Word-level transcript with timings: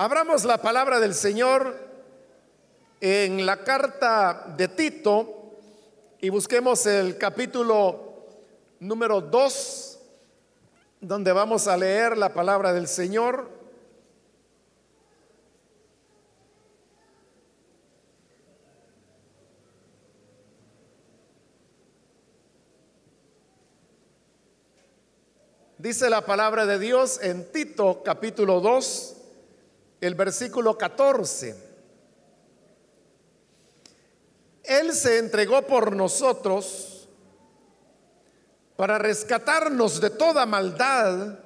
Abramos 0.00 0.44
la 0.44 0.58
palabra 0.58 1.00
del 1.00 1.12
Señor 1.12 1.76
en 3.00 3.44
la 3.44 3.64
carta 3.64 4.54
de 4.56 4.68
Tito 4.68 5.56
y 6.20 6.28
busquemos 6.28 6.86
el 6.86 7.18
capítulo 7.18 8.28
número 8.78 9.20
2, 9.20 9.98
donde 11.00 11.32
vamos 11.32 11.66
a 11.66 11.76
leer 11.76 12.16
la 12.16 12.32
palabra 12.32 12.72
del 12.72 12.86
Señor. 12.86 13.50
Dice 25.76 26.08
la 26.08 26.24
palabra 26.24 26.66
de 26.66 26.78
Dios 26.78 27.18
en 27.20 27.50
Tito 27.50 28.02
capítulo 28.04 28.60
2, 28.60 29.17
el 30.00 30.14
versículo 30.14 30.76
14. 30.76 31.68
Él 34.64 34.92
se 34.92 35.18
entregó 35.18 35.62
por 35.62 35.94
nosotros 35.94 37.08
para 38.76 38.98
rescatarnos 38.98 40.00
de 40.00 40.10
toda 40.10 40.46
maldad 40.46 41.38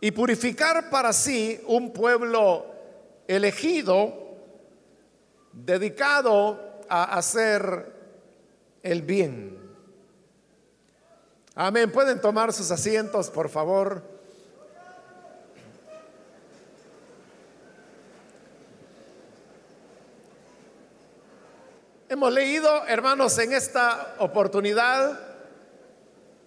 y 0.00 0.10
purificar 0.10 0.90
para 0.90 1.12
sí 1.12 1.60
un 1.66 1.92
pueblo 1.92 2.66
elegido, 3.28 4.12
dedicado 5.52 6.60
a 6.88 7.16
hacer 7.16 7.92
el 8.82 9.02
bien. 9.02 9.58
Amén. 11.54 11.90
Pueden 11.90 12.20
tomar 12.20 12.52
sus 12.52 12.70
asientos, 12.70 13.30
por 13.30 13.48
favor. 13.48 14.15
Hemos 22.08 22.32
leído, 22.32 22.86
hermanos, 22.86 23.36
en 23.40 23.52
esta 23.52 24.14
oportunidad 24.20 25.18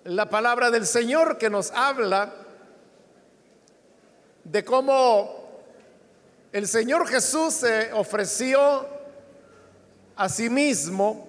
la 0.05 0.29
palabra 0.29 0.71
del 0.71 0.85
Señor 0.85 1.38
que 1.38 1.49
nos 1.49 1.71
habla 1.71 2.33
de 4.45 4.63
cómo 4.63 5.66
el 6.53 6.66
Señor 6.66 7.05
Jesús 7.09 7.55
se 7.55 7.91
ofreció 7.91 8.88
a 10.16 10.29
sí 10.29 10.49
mismo 10.49 11.27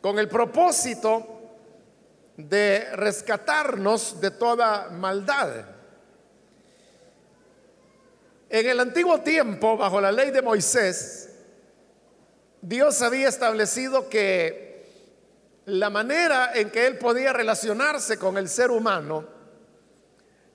con 0.00 0.18
el 0.18 0.28
propósito 0.28 1.42
de 2.36 2.88
rescatarnos 2.96 4.20
de 4.20 4.32
toda 4.32 4.88
maldad. 4.90 5.64
En 8.50 8.66
el 8.66 8.80
antiguo 8.80 9.20
tiempo, 9.20 9.76
bajo 9.76 10.00
la 10.00 10.10
ley 10.10 10.32
de 10.32 10.42
Moisés, 10.42 11.25
Dios 12.60 13.02
había 13.02 13.28
establecido 13.28 14.08
que 14.08 14.66
la 15.66 15.90
manera 15.90 16.52
en 16.54 16.70
que 16.70 16.86
él 16.86 16.98
podía 16.98 17.32
relacionarse 17.32 18.18
con 18.18 18.38
el 18.38 18.48
ser 18.48 18.70
humano 18.70 19.26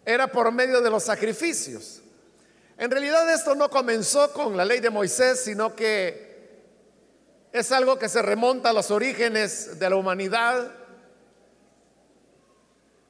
era 0.06 0.28
por 0.28 0.52
medio 0.52 0.82
de 0.82 0.90
los 0.90 1.04
sacrificios. 1.04 2.02
En 2.78 2.90
realidad 2.90 3.32
esto 3.32 3.54
no 3.56 3.70
comenzó 3.70 4.32
con 4.34 4.58
la 4.58 4.66
ley 4.66 4.80
de 4.80 4.90
Moisés, 4.90 5.44
sino 5.44 5.76
que 5.76 6.32
es 7.52 7.72
algo 7.72 8.00
que 8.00 8.10
se 8.10 8.22
remonta 8.22 8.70
a 8.70 8.74
los 8.74 8.90
orígenes 8.92 9.78
de 9.78 9.90
la 9.90 9.96
humanidad 9.98 10.72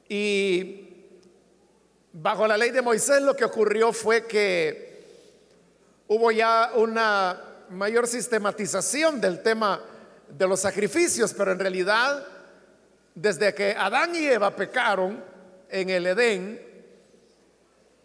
y 0.08 0.88
bajo 2.12 2.46
la 2.46 2.58
ley 2.58 2.70
de 2.70 2.82
Moisés 2.82 3.22
lo 3.22 3.34
que 3.34 3.44
ocurrió 3.44 3.92
fue 3.92 4.26
que 4.26 5.06
hubo 6.08 6.30
ya 6.30 6.72
una 6.74 7.51
mayor 7.72 8.06
sistematización 8.06 9.20
del 9.20 9.42
tema 9.42 9.80
de 10.28 10.46
los 10.46 10.60
sacrificios, 10.60 11.34
pero 11.34 11.52
en 11.52 11.58
realidad 11.58 12.26
desde 13.14 13.54
que 13.54 13.72
Adán 13.72 14.14
y 14.14 14.26
Eva 14.26 14.54
pecaron 14.56 15.22
en 15.68 15.90
el 15.90 16.06
Edén, 16.06 16.60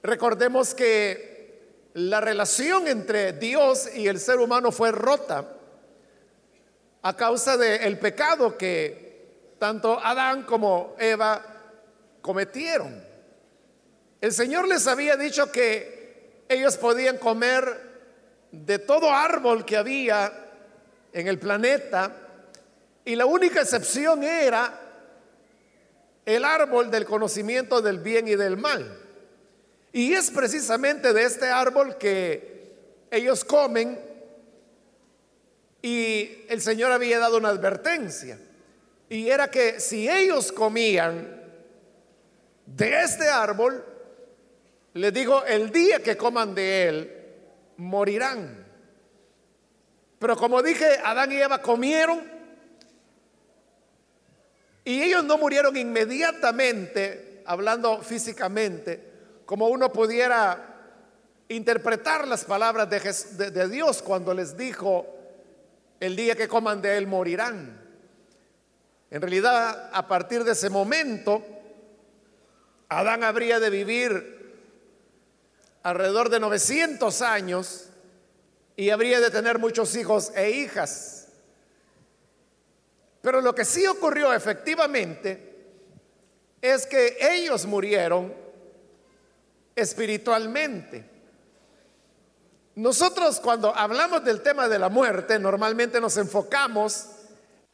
recordemos 0.03 0.73
que 0.73 1.87
la 1.93 2.21
relación 2.21 2.87
entre 2.87 3.33
Dios 3.33 3.89
y 3.95 4.07
el 4.07 4.19
ser 4.19 4.39
humano 4.39 4.71
fue 4.71 4.91
rota 4.91 5.53
a 7.01 7.15
causa 7.15 7.57
del 7.57 7.97
pecado 7.99 8.57
que 8.57 9.55
tanto 9.59 9.99
Adán 9.99 10.43
como 10.43 10.95
Eva 10.99 11.43
cometieron. 12.21 13.03
El 14.19 14.31
Señor 14.31 14.67
les 14.67 14.87
había 14.87 15.15
dicho 15.15 15.51
que 15.51 16.43
ellos 16.49 16.77
podían 16.77 17.17
comer 17.17 17.86
de 18.51 18.79
todo 18.79 19.11
árbol 19.11 19.65
que 19.65 19.77
había 19.77 20.31
en 21.13 21.27
el 21.27 21.39
planeta 21.39 22.11
y 23.05 23.15
la 23.15 23.25
única 23.25 23.61
excepción 23.61 24.23
era 24.23 24.81
el 26.25 26.43
árbol 26.43 26.91
del 26.91 27.05
conocimiento 27.05 27.81
del 27.81 27.99
bien 27.99 28.27
y 28.27 28.35
del 28.35 28.57
mal. 28.57 28.99
Y 29.93 30.13
es 30.13 30.29
precisamente 30.29 31.13
de 31.13 31.23
este 31.23 31.47
árbol 31.47 31.97
que 31.97 32.75
ellos 33.09 33.45
comen 33.45 33.97
y 35.81 36.45
el 36.49 36.61
Señor 36.61 36.91
había 36.91 37.19
dado 37.19 37.37
una 37.37 37.49
advertencia. 37.49 38.37
Y 39.09 39.29
era 39.29 39.49
que 39.49 39.79
si 39.79 40.09
ellos 40.09 40.51
comían 40.51 41.41
de 42.65 43.01
este 43.01 43.29
árbol, 43.29 43.85
le 44.95 45.11
digo, 45.11 45.45
el 45.45 45.71
día 45.71 46.03
que 46.03 46.17
coman 46.17 46.53
de 46.53 46.89
él, 46.89 47.16
morirán. 47.77 48.65
Pero 50.19 50.35
como 50.35 50.61
dije, 50.61 50.85
Adán 51.03 51.31
y 51.31 51.37
Eva 51.37 51.61
comieron 51.61 52.37
y 54.87 55.03
ellos 55.03 55.25
no 55.25 55.37
murieron 55.37 55.75
inmediatamente, 55.75 57.43
hablando 57.45 58.01
físicamente, 58.01 59.03
como 59.45 59.67
uno 59.67 59.91
pudiera 59.91 60.75
interpretar 61.49 62.25
las 62.25 62.45
palabras 62.45 62.89
de, 62.89 63.67
Dios 63.67 64.01
cuando 64.01 64.33
les 64.33 64.55
dijo, 64.55 65.05
el 65.99 66.15
día 66.15 66.35
que 66.35 66.47
coman 66.47 66.81
de 66.81 66.97
él 66.97 67.05
morirán. 67.05 67.81
En 69.11 69.21
realidad, 69.21 69.89
a 69.91 70.07
partir 70.07 70.45
de 70.45 70.53
ese 70.53 70.69
momento, 70.69 71.45
Adán 72.87 73.25
habría 73.25 73.59
de 73.59 73.69
vivir 73.69 74.36
alrededor 75.87 76.29
de 76.29 76.41
900 76.41 77.21
años 77.21 77.85
y 78.75 78.89
habría 78.89 79.21
de 79.21 79.31
tener 79.31 79.57
muchos 79.57 79.95
hijos 79.95 80.33
e 80.35 80.51
hijas. 80.51 81.29
Pero 83.21 83.39
lo 83.39 83.55
que 83.55 83.63
sí 83.63 83.87
ocurrió 83.87 84.33
efectivamente 84.33 85.65
es 86.61 86.85
que 86.85 87.17
ellos 87.21 87.65
murieron 87.65 88.33
espiritualmente. 89.77 91.09
Nosotros 92.75 93.39
cuando 93.39 93.73
hablamos 93.73 94.25
del 94.25 94.41
tema 94.41 94.67
de 94.67 94.79
la 94.79 94.89
muerte, 94.89 95.39
normalmente 95.39 96.01
nos 96.01 96.17
enfocamos 96.17 97.11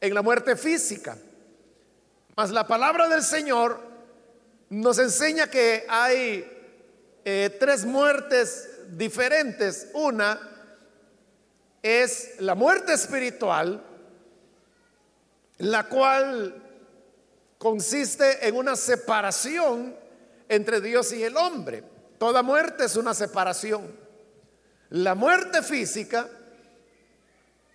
en 0.00 0.14
la 0.14 0.22
muerte 0.22 0.54
física. 0.54 1.18
Mas 2.36 2.52
la 2.52 2.64
palabra 2.64 3.08
del 3.08 3.24
Señor 3.24 3.80
nos 4.70 5.00
enseña 5.00 5.48
que 5.48 5.84
hay 5.88 6.53
eh, 7.24 7.56
tres 7.58 7.84
muertes 7.84 8.68
diferentes. 8.90 9.88
Una 9.94 10.38
es 11.82 12.40
la 12.40 12.54
muerte 12.54 12.92
espiritual, 12.92 13.82
la 15.58 15.88
cual 15.88 16.62
consiste 17.58 18.46
en 18.46 18.56
una 18.56 18.76
separación 18.76 19.96
entre 20.48 20.80
Dios 20.80 21.12
y 21.12 21.22
el 21.22 21.36
hombre. 21.36 21.82
Toda 22.18 22.42
muerte 22.42 22.84
es 22.84 22.96
una 22.96 23.14
separación. 23.14 23.96
La 24.90 25.14
muerte 25.14 25.62
física 25.62 26.28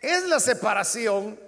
es 0.02 0.28
la 0.28 0.40
separación 0.40 1.40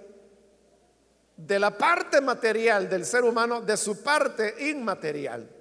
de 1.37 1.59
la 1.59 1.77
parte 1.77 2.21
material 2.21 2.89
del 2.89 3.05
ser 3.05 3.23
humano 3.23 3.61
de 3.61 3.77
su 3.77 4.03
parte 4.03 4.69
inmaterial. 4.69 5.60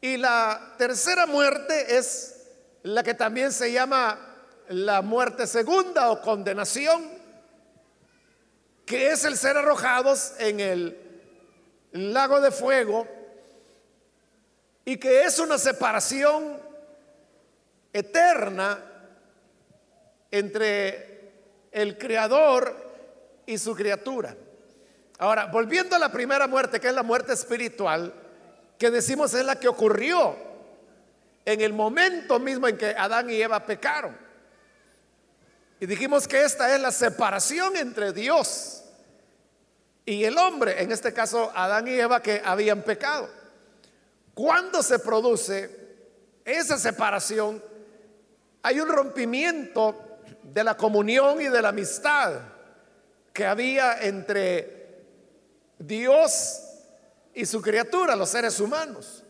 Y 0.00 0.16
la 0.16 0.74
tercera 0.78 1.26
muerte 1.26 1.96
es 1.98 2.36
la 2.82 3.02
que 3.02 3.14
también 3.14 3.52
se 3.52 3.70
llama 3.70 4.18
la 4.68 5.02
muerte 5.02 5.46
segunda 5.46 6.10
o 6.10 6.22
condenación, 6.22 7.06
que 8.86 9.10
es 9.10 9.24
el 9.24 9.36
ser 9.36 9.56
arrojados 9.56 10.32
en 10.38 10.60
el 10.60 10.96
lago 11.92 12.40
de 12.40 12.50
fuego 12.50 13.06
y 14.84 14.96
que 14.96 15.24
es 15.24 15.38
una 15.38 15.58
separación 15.58 16.58
eterna 17.92 18.78
entre 20.30 21.32
el 21.72 21.98
creador 21.98 22.74
y 23.46 23.58
su 23.58 23.74
criatura. 23.74 24.36
Ahora, 25.18 25.46
volviendo 25.46 25.94
a 25.96 25.98
la 25.98 26.10
primera 26.10 26.46
muerte, 26.46 26.80
que 26.80 26.88
es 26.88 26.94
la 26.94 27.02
muerte 27.02 27.32
espiritual, 27.32 28.14
que 28.80 28.90
decimos 28.90 29.34
es 29.34 29.44
la 29.44 29.60
que 29.60 29.68
ocurrió 29.68 30.34
en 31.44 31.60
el 31.60 31.74
momento 31.74 32.38
mismo 32.38 32.66
en 32.66 32.78
que 32.78 32.94
Adán 32.96 33.28
y 33.28 33.34
Eva 33.34 33.66
pecaron. 33.66 34.16
Y 35.78 35.84
dijimos 35.84 36.26
que 36.26 36.42
esta 36.42 36.74
es 36.74 36.80
la 36.80 36.90
separación 36.90 37.76
entre 37.76 38.14
Dios 38.14 38.82
y 40.06 40.24
el 40.24 40.38
hombre, 40.38 40.82
en 40.82 40.92
este 40.92 41.12
caso 41.12 41.52
Adán 41.54 41.88
y 41.88 41.90
Eva 41.90 42.22
que 42.22 42.40
habían 42.42 42.80
pecado. 42.80 43.28
Cuando 44.32 44.82
se 44.82 44.98
produce 44.98 45.98
esa 46.46 46.78
separación, 46.78 47.62
hay 48.62 48.80
un 48.80 48.88
rompimiento 48.88 50.22
de 50.42 50.64
la 50.64 50.74
comunión 50.78 51.38
y 51.42 51.48
de 51.48 51.60
la 51.60 51.68
amistad 51.68 52.32
que 53.34 53.44
había 53.44 54.00
entre 54.00 55.02
Dios 55.78 56.62
y 57.40 57.46
su 57.46 57.62
criatura, 57.62 58.14
los 58.14 58.28
seres 58.28 58.60
humanos. 58.60 59.24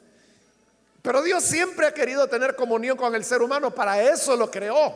Pero 1.00 1.22
Dios 1.22 1.44
siempre 1.44 1.86
ha 1.86 1.94
querido 1.94 2.26
tener 2.26 2.56
comunión 2.56 2.96
con 2.96 3.14
el 3.14 3.24
ser 3.24 3.40
humano, 3.40 3.72
para 3.72 4.02
eso 4.02 4.36
lo 4.36 4.50
creó, 4.50 4.92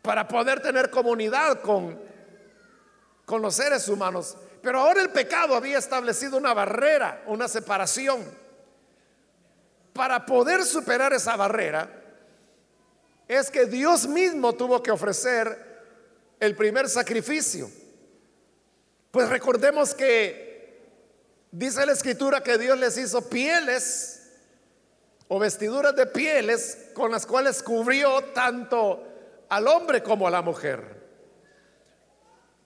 para 0.00 0.26
poder 0.26 0.60
tener 0.60 0.90
comunidad 0.90 1.60
con, 1.60 2.00
con 3.26 3.42
los 3.42 3.54
seres 3.54 3.86
humanos. 3.88 4.34
Pero 4.62 4.80
ahora 4.80 5.02
el 5.02 5.10
pecado 5.10 5.54
había 5.54 5.78
establecido 5.78 6.38
una 6.38 6.54
barrera, 6.54 7.22
una 7.26 7.46
separación. 7.48 8.24
Para 9.92 10.24
poder 10.24 10.64
superar 10.64 11.12
esa 11.12 11.36
barrera, 11.36 11.90
es 13.28 13.50
que 13.50 13.66
Dios 13.66 14.08
mismo 14.08 14.54
tuvo 14.54 14.82
que 14.82 14.90
ofrecer 14.90 15.82
el 16.40 16.56
primer 16.56 16.88
sacrificio. 16.88 17.70
Pues 19.10 19.28
recordemos 19.28 19.94
que 19.94 20.41
dice 21.52 21.84
la 21.84 21.92
escritura 21.92 22.42
que 22.42 22.58
Dios 22.58 22.78
les 22.78 22.96
hizo 22.96 23.28
pieles 23.28 24.22
o 25.28 25.38
vestiduras 25.38 25.94
de 25.94 26.06
pieles 26.06 26.88
con 26.94 27.12
las 27.12 27.26
cuales 27.26 27.62
cubrió 27.62 28.24
tanto 28.34 29.06
al 29.48 29.68
hombre 29.68 30.02
como 30.02 30.26
a 30.26 30.30
la 30.30 30.42
mujer. 30.42 31.00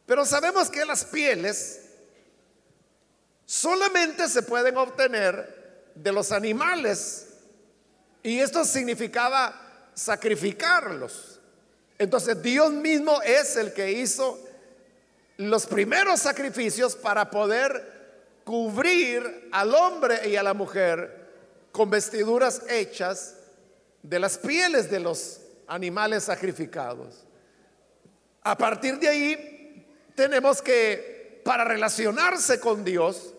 Pero 0.07 0.25
sabemos 0.25 0.71
que 0.71 0.85
las 0.85 1.05
pieles 1.05 1.83
solamente 3.45 4.29
se 4.29 4.43
pueden 4.43 4.77
obtener 4.77 5.91
de 5.95 6.13
los 6.13 6.31
animales 6.31 7.27
y 8.23 8.39
esto 8.39 8.65
significaba 8.65 9.89
sacrificarlos. 9.95 11.41
Entonces 11.99 12.41
Dios 12.41 12.71
mismo 12.71 13.21
es 13.23 13.57
el 13.57 13.73
que 13.73 13.93
hizo 13.93 14.39
los 15.39 15.67
primeros 15.67 16.21
sacrificios 16.21 16.95
para 16.95 17.31
poder 17.31 17.96
cubrir 18.47 19.49
al 19.51 19.75
hombre 19.75 20.29
y 20.29 20.37
a 20.37 20.43
la 20.45 20.55
mujer 20.55 21.27
con 21.73 21.91
vestiduras 21.91 22.63
hechas 22.69 23.35
de 24.05 24.21
las 24.21 24.39
pieles 24.39 24.89
de 24.89 25.01
los 25.01 25.41
animales 25.67 26.23
sacrificados. 26.23 27.27
A 28.43 28.57
partir 28.57 29.01
de 29.01 29.09
ahí 29.09 29.85
tenemos 30.15 30.63
que, 30.63 31.43
para 31.45 31.65
relacionarse 31.65 32.61
con 32.61 32.85
Dios, 32.85 33.35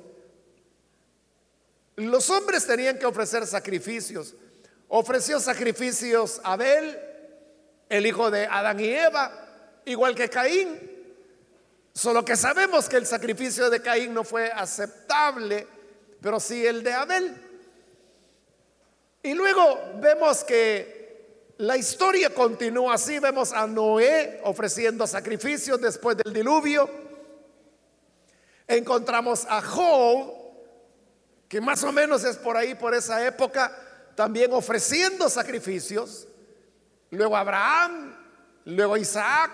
los 1.95 2.29
hombres 2.29 2.67
tenían 2.67 2.99
que 2.99 3.05
ofrecer 3.05 3.47
sacrificios. 3.47 4.35
Ofreció 4.89 5.39
sacrificios 5.39 6.41
Abel, 6.43 6.99
el 7.87 8.05
hijo 8.05 8.29
de 8.29 8.45
Adán 8.45 8.81
y 8.81 8.89
Eva, 8.89 9.31
igual 9.85 10.15
que 10.15 10.29
Caín. 10.29 10.96
Solo 11.97 12.23
que 12.23 12.35
sabemos 12.35 12.87
que 12.87 12.97
el 12.97 13.07
sacrificio 13.07 13.71
de 13.71 13.81
Caín 13.81 14.13
no 14.13 14.23
fue 14.23 14.51
aceptable, 14.51 15.67
pero 16.21 16.39
sí 16.39 16.63
el 16.63 16.83
de 16.83 16.93
Abel. 16.93 17.35
Y 19.23 19.33
luego 19.33 19.79
vemos 19.95 20.43
que 20.43 21.53
la 21.57 21.75
historia 21.75 22.31
continúa 22.31 22.93
así. 22.93 23.17
Vemos 23.17 23.51
a 23.51 23.65
Noé 23.65 24.41
ofreciendo 24.43 25.07
sacrificios 25.07 25.81
después 25.81 26.15
del 26.17 26.31
diluvio. 26.33 26.87
Encontramos 28.67 29.47
a 29.49 29.59
Job, 29.63 30.35
que 31.49 31.59
más 31.59 31.83
o 31.83 31.91
menos 31.91 32.23
es 32.25 32.37
por 32.37 32.57
ahí, 32.57 32.75
por 32.75 32.93
esa 32.93 33.25
época, 33.25 33.75
también 34.13 34.53
ofreciendo 34.53 35.31
sacrificios. 35.31 36.27
Luego 37.09 37.35
Abraham, 37.35 38.15
luego 38.65 38.97
Isaac, 38.97 39.49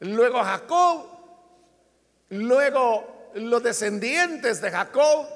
luego 0.00 0.42
Jacob, 0.42 1.11
luego 2.32 3.30
los 3.34 3.62
descendientes 3.62 4.60
de 4.60 4.70
Jacob, 4.70 5.26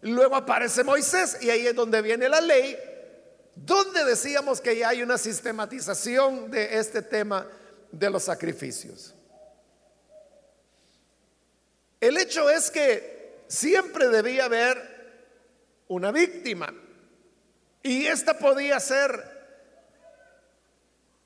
luego 0.00 0.34
aparece 0.34 0.82
Moisés 0.82 1.38
y 1.42 1.50
ahí 1.50 1.66
es 1.66 1.74
donde 1.74 2.00
viene 2.00 2.28
la 2.28 2.40
ley, 2.40 2.76
donde 3.54 4.04
decíamos 4.04 4.60
que 4.60 4.78
ya 4.78 4.88
hay 4.88 5.02
una 5.02 5.18
sistematización 5.18 6.50
de 6.50 6.78
este 6.78 7.02
tema 7.02 7.46
de 7.90 8.10
los 8.10 8.24
sacrificios. 8.24 9.14
El 12.00 12.16
hecho 12.16 12.48
es 12.48 12.70
que 12.70 13.44
siempre 13.46 14.08
debía 14.08 14.46
haber 14.46 15.84
una 15.88 16.10
víctima. 16.10 16.72
Y 17.82 18.06
esta 18.06 18.38
podía 18.38 18.80
ser 18.80 19.22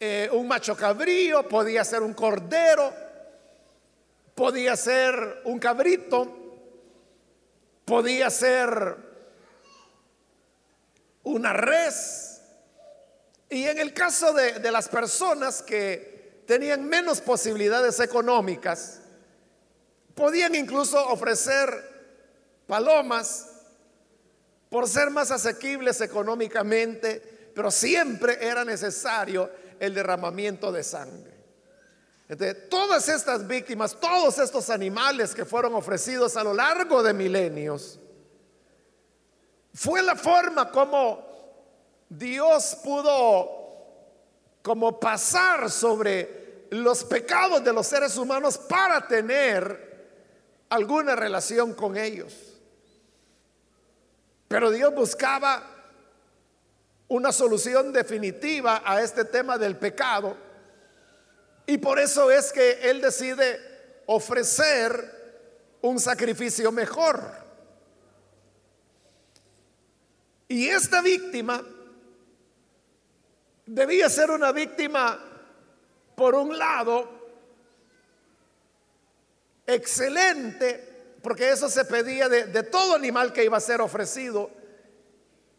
eh, 0.00 0.28
un 0.32 0.48
macho 0.48 0.76
cabrío, 0.76 1.46
podía 1.48 1.84
ser 1.84 2.02
un 2.02 2.12
cordero, 2.12 2.92
podía 4.36 4.76
ser 4.76 5.40
un 5.44 5.58
cabrito, 5.58 6.32
podía 7.84 8.30
ser 8.30 8.96
una 11.24 11.52
res. 11.52 12.42
Y 13.48 13.64
en 13.64 13.78
el 13.78 13.94
caso 13.94 14.32
de, 14.32 14.60
de 14.60 14.70
las 14.70 14.88
personas 14.88 15.62
que 15.62 16.42
tenían 16.46 16.84
menos 16.84 17.20
posibilidades 17.20 17.98
económicas, 17.98 19.00
podían 20.14 20.54
incluso 20.54 21.04
ofrecer 21.08 21.68
palomas 22.66 23.48
por 24.68 24.86
ser 24.86 25.10
más 25.10 25.30
asequibles 25.30 26.00
económicamente, 26.02 27.50
pero 27.54 27.70
siempre 27.70 28.38
era 28.46 28.64
necesario 28.64 29.50
el 29.80 29.94
derramamiento 29.94 30.70
de 30.70 30.84
sangre. 30.84 31.35
Entonces, 32.28 32.68
todas 32.68 33.08
estas 33.08 33.46
víctimas, 33.46 33.96
todos 34.00 34.38
estos 34.38 34.68
animales 34.70 35.34
que 35.34 35.44
fueron 35.44 35.74
ofrecidos 35.74 36.36
a 36.36 36.42
lo 36.42 36.52
largo 36.52 37.02
de 37.02 37.14
milenios, 37.14 38.00
fue 39.72 40.02
la 40.02 40.16
forma 40.16 40.70
como 40.70 41.24
Dios 42.08 42.78
pudo 42.82 43.56
como 44.62 44.98
pasar 44.98 45.70
sobre 45.70 46.66
los 46.70 47.04
pecados 47.04 47.62
de 47.62 47.72
los 47.72 47.86
seres 47.86 48.16
humanos 48.16 48.58
para 48.58 49.06
tener 49.06 49.86
alguna 50.68 51.14
relación 51.14 51.74
con 51.74 51.96
ellos. 51.96 52.34
Pero 54.48 54.70
Dios 54.70 54.94
buscaba 54.94 55.62
una 57.08 57.30
solución 57.30 57.92
definitiva 57.92 58.82
a 58.84 59.00
este 59.02 59.24
tema 59.24 59.58
del 59.58 59.76
pecado. 59.76 60.36
Y 61.66 61.78
por 61.78 61.98
eso 61.98 62.30
es 62.30 62.52
que 62.52 62.90
Él 62.90 63.00
decide 63.00 63.60
ofrecer 64.06 65.16
un 65.82 65.98
sacrificio 65.98 66.70
mejor. 66.70 67.20
Y 70.48 70.68
esta 70.68 71.02
víctima 71.02 71.64
debía 73.66 74.08
ser 74.08 74.30
una 74.30 74.52
víctima, 74.52 75.18
por 76.14 76.34
un 76.36 76.56
lado, 76.56 77.10
excelente, 79.66 81.16
porque 81.20 81.50
eso 81.50 81.68
se 81.68 81.84
pedía 81.84 82.28
de, 82.28 82.62
todo 82.62 82.94
animal 82.94 83.32
que 83.32 83.44
iba 83.44 83.56
a 83.56 83.60
ser 83.60 83.80
ofrecido, 83.80 84.50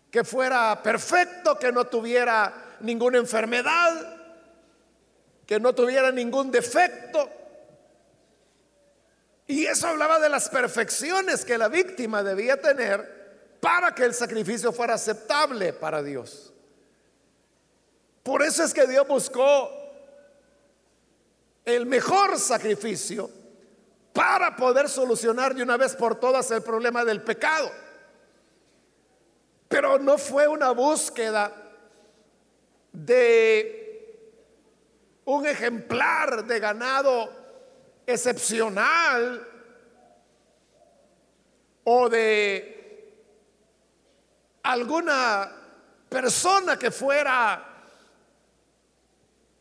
que 0.10 0.24
fuera 0.24 0.82
perfecto, 0.82 1.60
que 1.60 1.72
no 1.72 1.86
tuviera 1.88 2.78
ninguna 2.80 3.18
enfermedad, 3.18 4.17
que 5.48 5.60
no 5.60 5.74
tuviera 5.74 6.12
ningún 6.12 6.52
defecto. 6.52 7.32
Y 9.48 9.66
eso 9.66 9.88
hablaba 9.88 10.20
de 10.20 10.28
las 10.28 10.50
perfecciones 10.50 11.46
que 11.46 11.58
la 11.58 11.70
víctima 11.70 12.22
debía 12.22 12.62
tener 12.62 13.58
para 13.62 13.96
que 13.96 14.04
el 14.04 14.14
sacrificio 14.14 14.74
fuera 14.74 14.96
aceptable 14.96 15.72
para 15.72 16.04
Dios. 16.04 16.54
Por 18.24 18.44
eso 18.44 18.62
es 18.64 18.74
que 18.74 18.86
Dios 18.86 19.08
buscó 19.08 19.72
el 21.64 21.86
mejor 21.86 22.38
sacrificio 22.38 23.30
para 24.12 24.56
poder 24.58 24.90
solucionar 24.90 25.56
de 25.56 25.64
una 25.64 25.78
vez 25.78 25.96
por 25.96 26.20
todas 26.20 26.52
el 26.52 26.62
problema 26.62 27.06
del 27.06 27.22
pecado. 27.22 27.72
Pero 29.70 29.98
no 29.98 30.18
fue 30.18 30.48
una 30.48 30.72
búsqueda 30.72 31.54
de 32.92 33.77
un 35.28 35.46
ejemplar 35.46 36.46
de 36.46 36.60
ganado 36.60 37.30
excepcional 38.06 39.46
o 41.84 42.10
de 42.10 43.14
alguna 44.64 45.52
persona 46.08 46.80
que 46.80 46.92
fuera 46.92 47.84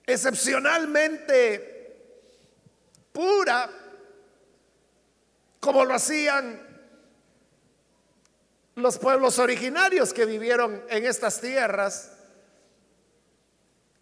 excepcionalmente 0.07 1.75
pura, 3.13 3.69
como 5.59 5.85
lo 5.85 5.95
hacían 5.95 6.65
los 8.77 8.99
pueblos 8.99 9.41
originarios 9.41 10.13
que 10.13 10.27
vivieron 10.27 10.85
en 10.89 11.07
estas 11.07 11.41
tierras. 11.41 12.16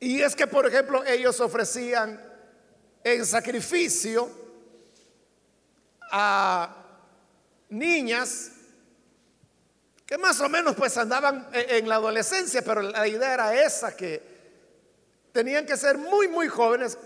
Y 0.00 0.20
es 0.20 0.36
que, 0.36 0.46
por 0.46 0.66
ejemplo, 0.66 1.04
ellos 1.04 1.40
ofrecían 1.40 2.20
en 3.02 3.26
sacrificio 3.26 4.30
a 6.10 6.76
niñas 7.68 8.50
que 10.06 10.18
más 10.18 10.40
o 10.40 10.48
menos 10.48 10.76
pues 10.76 10.96
andaban 10.96 11.48
en 11.52 11.88
la 11.88 11.96
adolescencia, 11.96 12.62
pero 12.62 12.82
la 12.82 13.08
idea 13.08 13.34
era 13.34 13.64
esa, 13.64 13.96
que 13.96 14.22
tenían 15.32 15.66
que 15.66 15.76
ser 15.76 15.96
muy, 15.96 16.28
muy 16.28 16.46
jóvenes, 16.48 16.98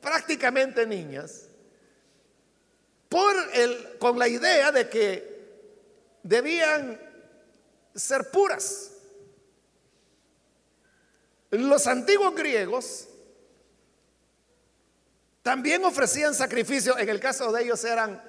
prácticamente 0.00 0.86
niñas, 0.86 1.48
por 3.08 3.34
el, 3.54 3.98
con 3.98 4.18
la 4.18 4.28
idea 4.28 4.70
de 4.70 4.88
que 4.88 5.36
debían 6.22 7.00
ser 7.94 8.30
puras. 8.30 8.92
Los 11.50 11.86
antiguos 11.86 12.34
griegos 12.34 13.08
también 15.42 15.84
ofrecían 15.84 16.34
sacrificio, 16.34 16.98
en 16.98 17.08
el 17.08 17.20
caso 17.20 17.52
de 17.52 17.62
ellos 17.62 17.84
eran, 17.84 18.20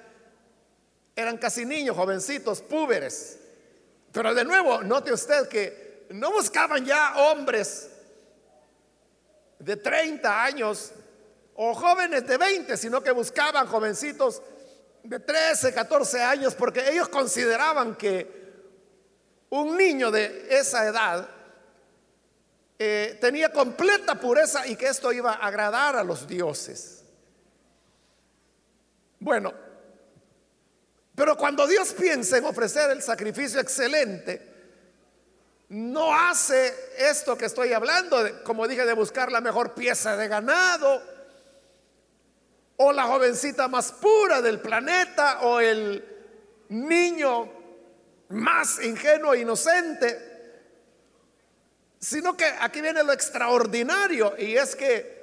eran 1.16 1.36
casi 1.36 1.64
niños, 1.64 1.96
jovencitos, 1.96 2.62
púberes. 2.62 3.38
Pero 4.12 4.34
de 4.34 4.44
nuevo, 4.44 4.82
note 4.82 5.12
usted 5.12 5.48
que 5.48 6.06
no 6.10 6.30
buscaban 6.30 6.84
ya 6.84 7.16
hombres 7.16 7.90
de 9.58 9.76
30 9.76 10.44
años 10.44 10.92
o 11.54 11.74
jóvenes 11.74 12.24
de 12.24 12.36
20, 12.36 12.76
sino 12.76 13.02
que 13.02 13.10
buscaban 13.10 13.66
jovencitos 13.66 14.40
de 15.02 15.18
13, 15.18 15.74
14 15.74 16.22
años, 16.22 16.54
porque 16.54 16.88
ellos 16.88 17.08
consideraban 17.08 17.96
que 17.96 18.38
un 19.50 19.76
niño 19.76 20.12
de 20.12 20.46
esa 20.50 20.86
edad 20.86 21.28
eh, 22.78 23.18
tenía 23.20 23.52
completa 23.52 24.14
pureza 24.14 24.66
y 24.66 24.76
que 24.76 24.86
esto 24.86 25.12
iba 25.12 25.32
a 25.32 25.46
agradar 25.46 25.96
a 25.96 26.04
los 26.04 26.28
dioses. 26.28 27.02
Bueno, 29.18 29.52
pero 31.14 31.36
cuando 31.36 31.66
Dios 31.66 31.92
piensa 31.94 32.38
en 32.38 32.44
ofrecer 32.44 32.90
el 32.90 33.02
sacrificio 33.02 33.60
excelente, 33.60 34.48
no 35.70 36.14
hace 36.14 36.72
esto 36.96 37.36
que 37.36 37.46
estoy 37.46 37.72
hablando, 37.72 38.44
como 38.44 38.68
dije, 38.68 38.86
de 38.86 38.92
buscar 38.92 39.32
la 39.32 39.40
mejor 39.40 39.74
pieza 39.74 40.16
de 40.16 40.28
ganado, 40.28 41.02
o 42.76 42.92
la 42.92 43.02
jovencita 43.02 43.66
más 43.66 43.90
pura 43.90 44.40
del 44.40 44.60
planeta, 44.60 45.40
o 45.40 45.58
el 45.58 46.04
niño 46.68 47.50
más 48.28 48.80
ingenuo 48.82 49.34
e 49.34 49.40
inocente, 49.40 50.27
sino 52.00 52.36
que 52.36 52.44
aquí 52.60 52.80
viene 52.80 53.02
lo 53.02 53.12
extraordinario 53.12 54.34
y 54.38 54.56
es 54.56 54.76
que 54.76 55.18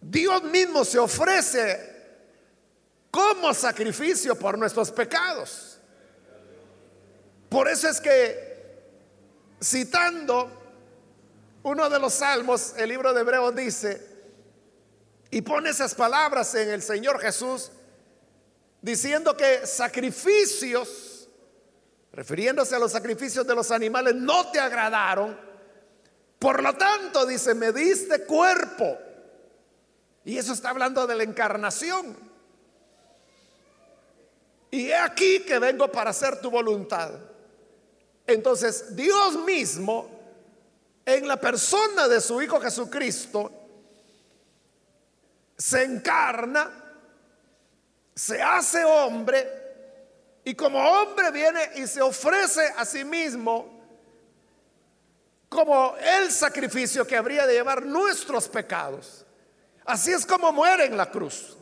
Dios 0.00 0.42
mismo 0.44 0.84
se 0.84 0.98
ofrece 0.98 1.90
como 3.10 3.52
sacrificio 3.54 4.36
por 4.36 4.58
nuestros 4.58 4.90
pecados. 4.90 5.78
Por 7.48 7.68
eso 7.68 7.88
es 7.88 8.00
que 8.00 8.50
citando 9.62 10.50
uno 11.62 11.90
de 11.90 11.98
los 11.98 12.14
salmos, 12.14 12.74
el 12.76 12.88
libro 12.88 13.12
de 13.12 13.20
Hebreos 13.20 13.54
dice, 13.54 14.08
y 15.30 15.42
pone 15.42 15.70
esas 15.70 15.94
palabras 15.94 16.54
en 16.54 16.70
el 16.70 16.82
Señor 16.82 17.20
Jesús, 17.20 17.70
diciendo 18.80 19.36
que 19.36 19.66
sacrificios, 19.66 21.28
refiriéndose 22.12 22.74
a 22.74 22.78
los 22.78 22.92
sacrificios 22.92 23.46
de 23.46 23.54
los 23.54 23.70
animales, 23.70 24.14
no 24.14 24.50
te 24.50 24.58
agradaron 24.58 25.49
por 26.40 26.62
lo 26.62 26.74
tanto, 26.74 27.26
dice, 27.26 27.54
me 27.54 27.70
diste 27.70 28.24
cuerpo. 28.24 28.98
Y 30.24 30.38
eso 30.38 30.54
está 30.54 30.70
hablando 30.70 31.06
de 31.06 31.14
la 31.14 31.22
encarnación. 31.22 32.16
Y 34.70 34.86
he 34.86 34.96
aquí 34.96 35.40
que 35.40 35.58
vengo 35.58 35.92
para 35.92 36.10
hacer 36.10 36.40
tu 36.40 36.50
voluntad. 36.50 37.10
Entonces, 38.26 38.96
Dios 38.96 39.36
mismo, 39.44 40.08
en 41.04 41.28
la 41.28 41.38
persona 41.38 42.08
de 42.08 42.22
su 42.22 42.40
Hijo 42.40 42.58
Jesucristo, 42.58 43.52
se 45.58 45.82
encarna, 45.82 46.70
se 48.14 48.40
hace 48.40 48.82
hombre, 48.82 49.46
y 50.42 50.54
como 50.54 50.78
hombre 50.78 51.30
viene 51.32 51.60
y 51.76 51.86
se 51.86 52.00
ofrece 52.00 52.66
a 52.78 52.86
sí 52.86 53.04
mismo 53.04 53.79
el 55.98 56.30
sacrificio 56.30 57.06
que 57.06 57.16
habría 57.16 57.46
de 57.46 57.54
llevar 57.54 57.84
nuestros 57.84 58.48
pecados. 58.48 59.24
Así 59.84 60.12
es 60.12 60.24
como 60.24 60.52
muere 60.52 60.84
en 60.84 60.96
la 60.96 61.10
cruz. 61.10 61.56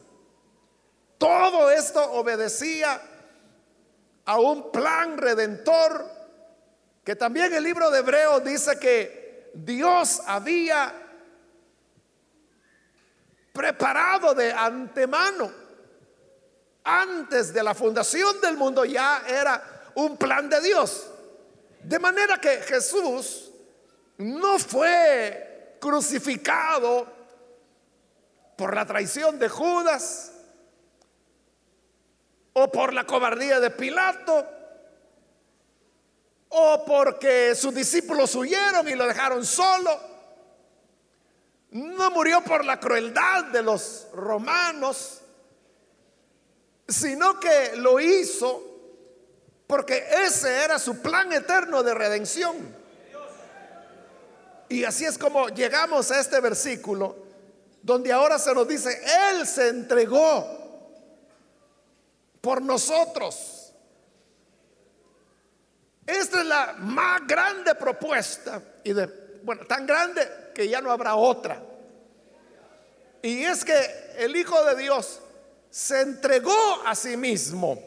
Todo 1.16 1.70
esto 1.70 2.12
obedecía 2.12 3.00
a 4.24 4.38
un 4.38 4.70
plan 4.70 5.16
redentor 5.18 6.06
que 7.02 7.16
también 7.16 7.52
el 7.54 7.64
libro 7.64 7.90
de 7.90 8.00
Hebreos 8.00 8.44
dice 8.44 8.78
que 8.78 9.50
Dios 9.54 10.20
había 10.26 10.92
preparado 13.52 14.34
de 14.34 14.52
antemano. 14.52 15.50
Antes 16.84 17.52
de 17.52 17.62
la 17.62 17.74
fundación 17.74 18.40
del 18.40 18.56
mundo 18.56 18.84
ya 18.84 19.22
era 19.26 19.90
un 19.94 20.16
plan 20.16 20.48
de 20.48 20.60
Dios. 20.60 21.10
De 21.82 21.98
manera 21.98 22.38
que 22.38 22.58
Jesús 22.58 23.47
no 24.18 24.58
fue 24.58 25.76
crucificado 25.80 27.06
por 28.56 28.74
la 28.74 28.84
traición 28.84 29.38
de 29.38 29.48
Judas 29.48 30.32
o 32.52 32.70
por 32.70 32.92
la 32.92 33.04
cobardía 33.04 33.60
de 33.60 33.70
Pilato 33.70 34.46
o 36.48 36.84
porque 36.84 37.54
sus 37.54 37.74
discípulos 37.74 38.34
huyeron 38.34 38.88
y 38.88 38.94
lo 38.94 39.06
dejaron 39.06 39.44
solo. 39.44 40.00
No 41.70 42.10
murió 42.10 42.42
por 42.42 42.64
la 42.64 42.80
crueldad 42.80 43.44
de 43.46 43.62
los 43.62 44.08
romanos, 44.12 45.20
sino 46.88 47.38
que 47.38 47.76
lo 47.76 48.00
hizo 48.00 48.64
porque 49.66 50.08
ese 50.24 50.64
era 50.64 50.78
su 50.78 51.00
plan 51.02 51.32
eterno 51.32 51.82
de 51.82 51.94
redención. 51.94 52.77
Y 54.68 54.84
así 54.84 55.04
es 55.04 55.16
como 55.16 55.48
llegamos 55.48 56.10
a 56.10 56.20
este 56.20 56.40
versículo, 56.40 57.16
donde 57.82 58.12
ahora 58.12 58.38
se 58.38 58.54
nos 58.54 58.68
dice, 58.68 59.00
Él 59.30 59.46
se 59.46 59.68
entregó 59.68 60.46
por 62.40 62.60
nosotros. 62.60 63.72
Esta 66.06 66.40
es 66.40 66.46
la 66.46 66.74
más 66.78 67.26
grande 67.26 67.74
propuesta, 67.74 68.62
y 68.84 68.92
de, 68.92 69.40
bueno, 69.42 69.66
tan 69.66 69.86
grande 69.86 70.52
que 70.54 70.68
ya 70.68 70.80
no 70.80 70.90
habrá 70.90 71.14
otra. 71.16 71.62
Y 73.22 73.44
es 73.44 73.64
que 73.64 74.14
el 74.16 74.34
Hijo 74.36 74.62
de 74.64 74.76
Dios 74.76 75.20
se 75.70 76.00
entregó 76.00 76.82
a 76.84 76.94
sí 76.94 77.16
mismo 77.16 77.78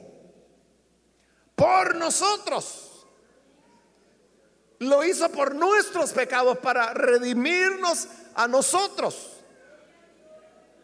por 1.55 1.95
nosotros. 1.95 2.90
Lo 4.81 5.03
hizo 5.03 5.29
por 5.29 5.53
nuestros 5.53 6.11
pecados 6.11 6.57
para 6.57 6.91
redimirnos 6.91 8.07
a 8.33 8.47
nosotros. 8.47 9.29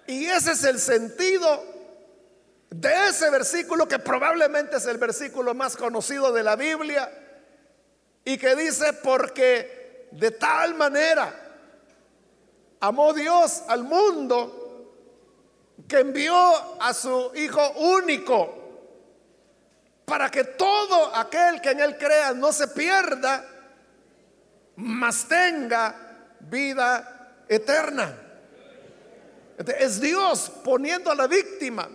Y 0.06 0.26
ese 0.26 0.52
es 0.52 0.64
el 0.66 0.80
sentido 0.80 1.64
de 2.70 3.08
ese 3.10 3.32
versículo 3.32 3.88
que 3.88 3.98
probablemente 3.98 4.78
es 4.78 4.86
el 4.86 5.00
versículo 5.00 5.56
más 5.56 5.76
conocido 5.76 6.32
de 6.32 6.44
la 6.44 6.56
Biblia 6.56 7.12
y 8.24 8.38
que 8.38 8.56
dice, 8.56 8.94
porque 8.94 10.08
de 10.12 10.30
tal 10.30 10.76
manera 10.76 11.34
amó 12.80 13.14
Dios 13.14 13.64
al 13.68 13.84
mundo 13.84 14.94
que 15.88 16.02
envió 16.02 16.36
a 16.80 16.94
su 16.94 17.32
Hijo 17.34 17.68
único 17.72 18.54
para 20.06 20.30
que 20.30 20.44
todo 20.44 21.16
aquel 21.16 21.62
que 21.62 21.72
en 21.72 21.80
él 21.80 21.98
crea 21.98 22.34
no 22.34 22.54
se 22.54 22.68
pierda, 22.68 23.57
mas 24.78 25.28
tenga 25.28 25.96
vida 26.40 27.44
eterna. 27.50 28.16
Es 29.80 30.00
Dios 30.00 30.52
poniendo 30.64 31.12
a 31.12 31.16
la 31.16 31.28
víctima, 31.28 31.90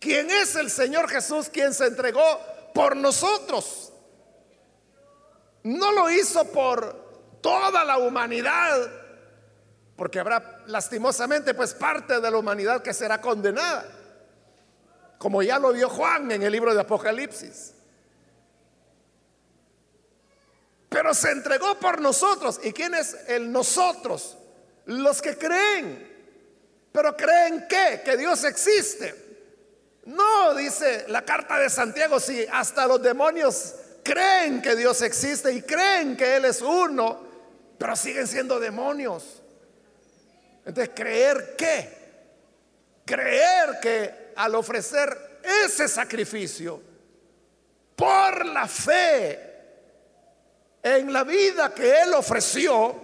quien 0.00 0.28
es 0.28 0.56
el 0.56 0.70
Señor 0.70 1.08
Jesús, 1.08 1.48
quien 1.48 1.72
se 1.72 1.86
entregó 1.86 2.22
por 2.74 2.96
nosotros. 2.96 3.92
no 5.64 5.92
lo 5.92 6.08
hizo 6.08 6.44
por 6.46 7.38
toda 7.42 7.84
la 7.84 7.98
humanidad, 7.98 8.90
porque 9.96 10.18
habrá 10.18 10.62
lastimosamente 10.66 11.52
pues 11.52 11.74
parte 11.74 12.20
de 12.20 12.30
la 12.30 12.38
humanidad 12.38 12.82
que 12.82 12.94
será 12.94 13.20
condenada, 13.20 13.86
como 15.18 15.42
ya 15.42 15.58
lo 15.58 15.72
vio 15.72 15.90
Juan 15.90 16.30
en 16.30 16.42
el 16.42 16.52
libro 16.52 16.72
de 16.72 16.80
Apocalipsis. 16.80 17.74
Pero 20.88 21.12
se 21.14 21.30
entregó 21.30 21.78
por 21.78 22.00
nosotros. 22.00 22.60
¿Y 22.62 22.72
quién 22.72 22.94
es 22.94 23.16
el 23.26 23.52
nosotros? 23.52 24.36
Los 24.86 25.20
que 25.20 25.36
creen. 25.36 26.08
Pero 26.92 27.16
creen 27.16 27.66
que, 27.68 28.02
que 28.04 28.16
Dios 28.16 28.44
existe. 28.44 29.14
No, 30.06 30.54
dice 30.54 31.04
la 31.08 31.22
carta 31.22 31.58
de 31.58 31.68
Santiago, 31.68 32.18
si 32.18 32.46
hasta 32.50 32.86
los 32.86 33.02
demonios 33.02 33.74
creen 34.02 34.62
que 34.62 34.74
Dios 34.74 35.02
existe 35.02 35.52
y 35.52 35.60
creen 35.60 36.16
que 36.16 36.36
Él 36.36 36.46
es 36.46 36.62
uno, 36.62 37.20
pero 37.76 37.94
siguen 37.94 38.26
siendo 38.26 38.58
demonios. 38.58 39.42
Entonces, 40.64 40.94
creer 40.94 41.54
que, 41.56 41.98
creer 43.04 43.78
que 43.80 44.32
al 44.36 44.54
ofrecer 44.54 45.40
ese 45.42 45.88
sacrificio 45.88 46.82
por 47.94 48.46
la 48.46 48.66
fe 48.66 49.47
en 50.82 51.12
la 51.12 51.24
vida 51.24 51.74
que 51.74 52.02
Él 52.02 52.14
ofreció, 52.14 52.94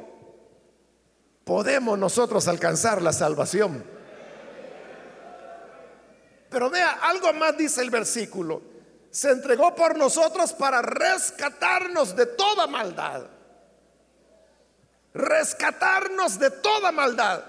podemos 1.44 1.98
nosotros 1.98 2.48
alcanzar 2.48 3.02
la 3.02 3.12
salvación. 3.12 3.84
Pero 6.48 6.70
vea, 6.70 6.98
algo 7.02 7.32
más 7.32 7.56
dice 7.56 7.82
el 7.82 7.90
versículo. 7.90 8.62
Se 9.10 9.30
entregó 9.30 9.74
por 9.74 9.96
nosotros 9.96 10.52
para 10.52 10.82
rescatarnos 10.82 12.14
de 12.14 12.26
toda 12.26 12.66
maldad. 12.66 13.26
Rescatarnos 15.12 16.38
de 16.38 16.50
toda 16.50 16.92
maldad. 16.92 17.44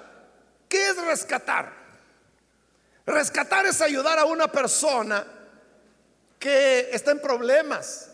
¿Qué 0.68 0.90
es 0.90 0.98
rescatar? 1.06 1.72
Rescatar 3.06 3.68
es 3.68 3.82
ayudar 3.82 4.18
a 4.18 4.26
una 4.26 4.48
persona 4.48 5.26
que 6.40 6.90
está 6.92 7.12
en 7.12 7.20
problemas. 7.20 8.12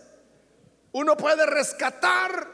Uno 0.94 1.16
puede 1.16 1.46
rescatar 1.46 2.48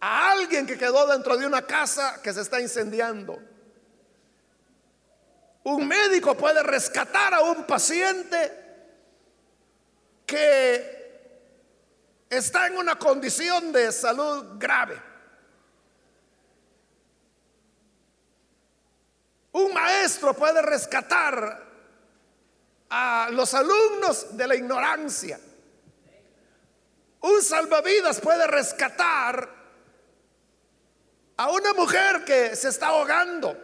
a 0.00 0.30
alguien 0.32 0.66
que 0.66 0.76
quedó 0.76 1.06
dentro 1.06 1.36
de 1.36 1.46
una 1.46 1.62
casa 1.62 2.20
que 2.22 2.32
se 2.32 2.42
está 2.42 2.60
incendiando. 2.60 3.38
Un 5.64 5.86
médico 5.86 6.36
puede 6.36 6.62
rescatar 6.62 7.34
a 7.34 7.42
un 7.42 7.64
paciente 7.64 8.60
que 10.26 11.02
está 12.28 12.66
en 12.66 12.78
una 12.78 12.98
condición 12.98 13.72
de 13.72 13.92
salud 13.92 14.58
grave. 14.58 15.00
Un 19.52 19.72
maestro 19.72 20.34
puede 20.34 20.62
rescatar 20.62 21.70
a 22.88 23.28
los 23.30 23.54
alumnos 23.54 24.36
de 24.36 24.48
la 24.48 24.56
ignorancia. 24.56 25.38
Un 27.22 27.40
salvavidas 27.40 28.20
puede 28.20 28.46
rescatar 28.46 29.48
a 31.36 31.50
una 31.50 31.72
mujer 31.72 32.24
que 32.24 32.54
se 32.56 32.68
está 32.68 32.88
ahogando. 32.88 33.56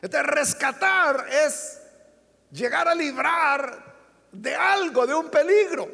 Este 0.00 0.22
rescatar 0.22 1.26
es 1.30 1.82
llegar 2.50 2.88
a 2.88 2.94
librar 2.94 3.94
de 4.30 4.54
algo, 4.54 5.06
de 5.06 5.14
un 5.14 5.30
peligro. 5.30 5.88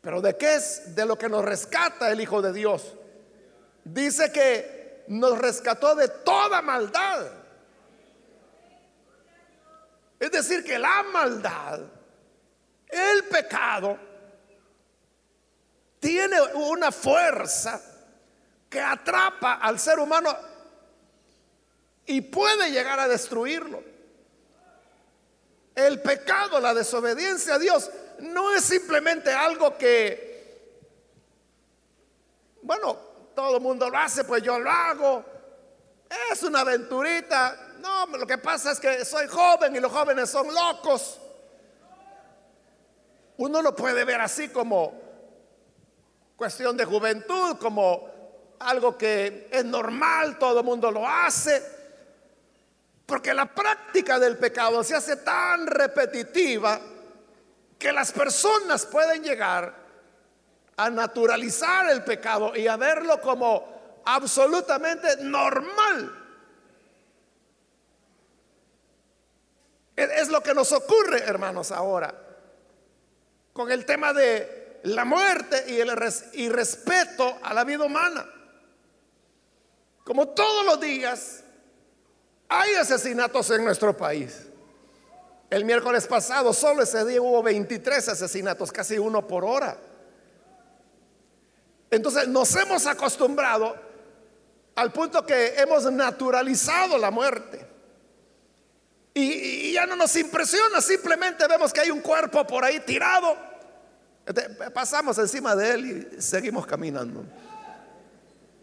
Pero 0.00 0.20
¿de 0.20 0.36
qué 0.36 0.56
es? 0.56 0.94
De 0.94 1.06
lo 1.06 1.16
que 1.16 1.28
nos 1.28 1.44
rescata 1.44 2.10
el 2.10 2.20
Hijo 2.20 2.42
de 2.42 2.52
Dios. 2.52 2.94
Dice 3.84 4.32
que 4.32 5.04
nos 5.08 5.38
rescató 5.38 5.94
de 5.94 6.08
toda 6.08 6.60
maldad. 6.60 7.26
Es 10.18 10.32
decir, 10.32 10.64
que 10.64 10.78
la 10.78 11.04
maldad, 11.04 11.80
el 12.88 13.24
pecado, 13.24 14.07
tiene 16.00 16.40
una 16.54 16.92
fuerza 16.92 17.80
que 18.68 18.80
atrapa 18.80 19.54
al 19.54 19.78
ser 19.78 19.98
humano 19.98 20.36
y 22.06 22.20
puede 22.20 22.70
llegar 22.70 23.00
a 23.00 23.08
destruirlo. 23.08 23.82
El 25.74 26.00
pecado, 26.00 26.60
la 26.60 26.74
desobediencia 26.74 27.54
a 27.54 27.58
Dios, 27.58 27.90
no 28.20 28.52
es 28.52 28.64
simplemente 28.64 29.32
algo 29.32 29.76
que, 29.78 30.82
bueno, 32.62 32.94
todo 33.34 33.56
el 33.56 33.62
mundo 33.62 33.88
lo 33.88 33.96
hace, 33.98 34.24
pues 34.24 34.42
yo 34.42 34.58
lo 34.58 34.70
hago. 34.70 35.24
Es 36.32 36.42
una 36.42 36.60
aventurita. 36.60 37.74
No, 37.78 38.06
lo 38.06 38.26
que 38.26 38.38
pasa 38.38 38.72
es 38.72 38.80
que 38.80 39.04
soy 39.04 39.28
joven 39.28 39.76
y 39.76 39.80
los 39.80 39.92
jóvenes 39.92 40.30
son 40.30 40.52
locos. 40.52 41.20
Uno 43.36 43.62
lo 43.62 43.76
puede 43.76 44.04
ver 44.04 44.20
así 44.20 44.48
como 44.48 45.07
cuestión 46.38 46.76
de 46.76 46.84
juventud, 46.84 47.58
como 47.58 48.08
algo 48.60 48.96
que 48.96 49.48
es 49.50 49.64
normal, 49.64 50.38
todo 50.38 50.60
el 50.60 50.64
mundo 50.64 50.88
lo 50.88 51.04
hace. 51.04 51.60
Porque 53.04 53.34
la 53.34 53.52
práctica 53.52 54.20
del 54.20 54.38
pecado 54.38 54.84
se 54.84 54.94
hace 54.94 55.16
tan 55.16 55.66
repetitiva 55.66 56.80
que 57.76 57.92
las 57.92 58.12
personas 58.12 58.86
pueden 58.86 59.24
llegar 59.24 59.74
a 60.76 60.90
naturalizar 60.90 61.90
el 61.90 62.04
pecado 62.04 62.54
y 62.54 62.68
a 62.68 62.76
verlo 62.76 63.20
como 63.20 64.00
absolutamente 64.04 65.16
normal. 65.22 66.14
Es 69.96 70.28
lo 70.28 70.40
que 70.40 70.54
nos 70.54 70.70
ocurre, 70.70 71.24
hermanos, 71.24 71.72
ahora, 71.72 72.14
con 73.52 73.72
el 73.72 73.84
tema 73.84 74.12
de 74.12 74.57
la 74.84 75.04
muerte 75.04 75.64
y 75.68 75.80
el 75.80 75.90
irrespeto 76.34 77.38
a 77.42 77.52
la 77.54 77.64
vida 77.64 77.84
humana. 77.84 78.26
Como 80.04 80.28
todos 80.28 80.64
los 80.64 80.80
días 80.80 81.44
hay 82.48 82.74
asesinatos 82.74 83.50
en 83.50 83.64
nuestro 83.64 83.96
país. 83.96 84.44
El 85.50 85.64
miércoles 85.64 86.06
pasado, 86.06 86.52
solo 86.52 86.82
ese 86.82 87.04
día 87.04 87.22
hubo 87.22 87.42
23 87.42 88.08
asesinatos, 88.08 88.70
casi 88.70 88.98
uno 88.98 89.26
por 89.26 89.44
hora. 89.44 89.78
Entonces 91.90 92.28
nos 92.28 92.54
hemos 92.56 92.86
acostumbrado 92.86 93.74
al 94.74 94.92
punto 94.92 95.24
que 95.24 95.54
hemos 95.56 95.90
naturalizado 95.90 96.98
la 96.98 97.10
muerte. 97.10 97.66
Y, 99.14 99.72
ya 99.72 99.86
no 99.86 99.96
nos 99.96 100.14
impresiona, 100.16 100.80
simplemente 100.80 101.46
vemos 101.48 101.72
que 101.72 101.80
hay 101.80 101.90
un 101.90 102.00
cuerpo 102.00 102.46
por 102.46 102.64
ahí 102.64 102.80
tirado. 102.80 103.47
Pasamos 104.74 105.18
encima 105.18 105.56
de 105.56 105.70
él 105.72 106.10
y 106.18 106.22
seguimos 106.22 106.66
caminando. 106.66 107.24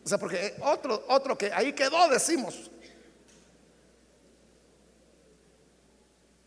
O 0.04 0.08
sea, 0.08 0.18
porque 0.18 0.56
otro, 0.62 1.04
otro 1.08 1.38
que 1.38 1.52
ahí 1.52 1.74
quedó, 1.74 2.08
decimos, 2.10 2.70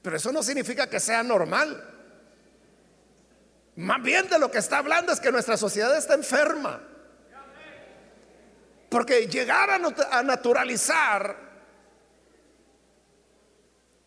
Pero 0.09 0.17
eso 0.17 0.33
no 0.33 0.43
significa 0.43 0.89
que 0.89 1.01
sea 1.01 1.23
normal. 1.23 1.85
Más 3.77 4.03
bien 4.03 4.27
de 4.27 4.39
lo 4.39 4.51
que 4.51 4.57
está 4.57 4.79
hablando 4.79 5.13
es 5.13 5.21
que 5.21 5.31
nuestra 5.31 5.59
sociedad 5.59 5.95
está 5.99 6.15
enferma. 6.15 6.81
Porque 8.89 9.27
llegar 9.27 9.69
a, 9.71 10.23
naturalizar 10.23 11.37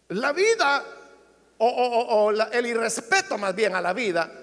la 0.07 0.33
vida 0.33 0.83
o, 1.59 2.31
el 2.51 2.65
irrespeto 2.65 3.37
más 3.37 3.53
bien 3.53 3.75
a 3.75 3.81
la 3.81 3.93
vida 3.93 4.40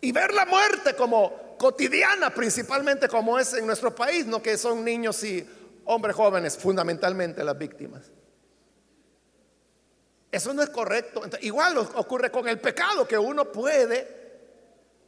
y 0.00 0.12
ver 0.12 0.32
la 0.32 0.46
muerte 0.46 0.94
como 0.94 1.56
cotidiana, 1.58 2.30
principalmente 2.30 3.08
como 3.08 3.38
es 3.38 3.52
en 3.54 3.66
nuestro 3.66 3.94
país, 3.94 4.26
no 4.26 4.42
que 4.42 4.56
son 4.56 4.84
niños 4.84 5.22
y 5.24 5.46
hombres 5.84 6.14
jóvenes 6.14 6.56
fundamentalmente 6.56 7.42
las 7.42 7.58
víctimas. 7.58 8.10
Eso 10.30 10.52
no 10.52 10.62
es 10.62 10.70
correcto. 10.70 11.22
igual 11.40 11.78
ocurre 11.78 12.30
con 12.30 12.48
el 12.48 12.60
pecado, 12.60 13.08
que 13.08 13.18
uno 13.18 13.50
puede 13.50 14.18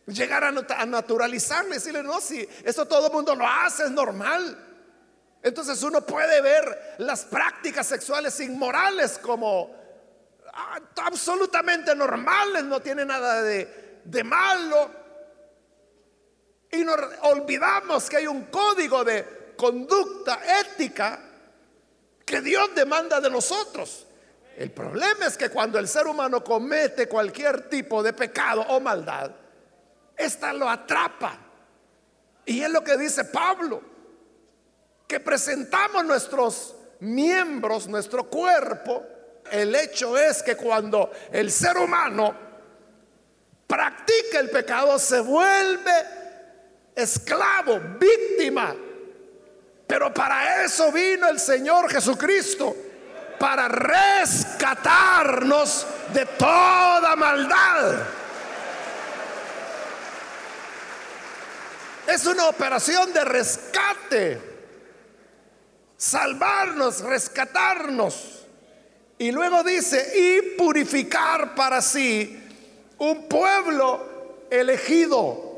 llegar 0.07 0.43
a 0.45 0.87
naturalizarlo 0.87 1.71
y 1.71 1.75
decirle, 1.75 2.03
no, 2.03 2.21
si 2.21 2.47
eso 2.65 2.87
todo 2.87 3.07
el 3.07 3.13
mundo 3.13 3.35
lo 3.35 3.47
hace, 3.47 3.85
es 3.85 3.91
normal. 3.91 4.67
Entonces 5.43 5.83
uno 5.83 6.05
puede 6.05 6.41
ver 6.41 6.97
las 6.99 7.25
prácticas 7.25 7.87
sexuales 7.87 8.39
inmorales 8.41 9.19
como 9.19 9.75
ah, 10.53 10.81
absolutamente 11.05 11.95
normales, 11.95 12.65
no 12.65 12.81
tiene 12.81 13.05
nada 13.05 13.43
de, 13.43 13.80
de 14.05 14.25
malo. 14.25 14.91
Y 16.73 16.85
nos 16.85 16.97
olvidamos 17.23 18.09
que 18.09 18.19
hay 18.19 18.27
un 18.27 18.45
código 18.45 19.05
de 19.05 19.55
conducta 19.57 20.41
ética 20.61 21.21
que 22.25 22.41
Dios 22.41 22.75
demanda 22.75 23.21
de 23.21 23.29
nosotros. 23.29 24.07
El 24.57 24.71
problema 24.71 25.27
es 25.27 25.37
que 25.37 25.51
cuando 25.51 25.79
el 25.79 25.89
ser 25.89 26.07
humano 26.07 26.45
comete 26.45 27.09
cualquier 27.09 27.69
tipo 27.69 28.03
de 28.03 28.13
pecado 28.13 28.63
o 28.69 28.81
maldad, 28.81 29.31
esta 30.17 30.53
lo 30.53 30.69
atrapa 30.69 31.39
Y 32.45 32.63
es 32.63 32.71
lo 32.71 32.85
que 32.85 32.99
dice 32.99 33.25
Pablo, 33.25 33.83
que 35.09 35.19
presentamos 35.19 36.05
nuestros 36.05 36.77
miembros, 37.01 37.89
nuestro 37.89 38.29
cuerpo. 38.29 39.05
El 39.51 39.75
hecho 39.75 40.17
es 40.19 40.43
que 40.43 40.57
cuando 40.57 41.11
el 41.33 41.51
ser 41.51 41.79
humano 41.79 42.50
practica 43.71 44.41
el 44.41 44.51
pecado, 44.51 44.99
se 44.99 45.21
vuelve 45.21 45.93
esclavo, 46.97 47.81
víctima. 48.01 48.75
Pero 49.87 50.13
para 50.13 50.65
eso 50.65 50.91
vino 50.91 51.29
el 51.29 51.39
Señor 51.39 51.89
Jesucristo, 51.89 52.77
para 53.39 53.69
rescatarnos 53.69 54.67
de 56.13 56.27
toda 56.27 57.15
maldad. 57.15 58.03
Es 62.09 62.27
una 62.27 62.49
operación 62.49 63.13
de 63.13 63.25
rescate. 63.25 64.51
Salvarnos, 65.97 67.03
rescatarnos. 67.03 68.47
Y 69.19 69.31
luego 69.31 69.63
dice, 69.63 70.13
y 70.17 70.57
purificar 70.57 71.55
para 71.55 71.81
sí 71.81 72.40
un 73.01 73.29
pueblo 73.29 74.47
elegido. 74.51 75.49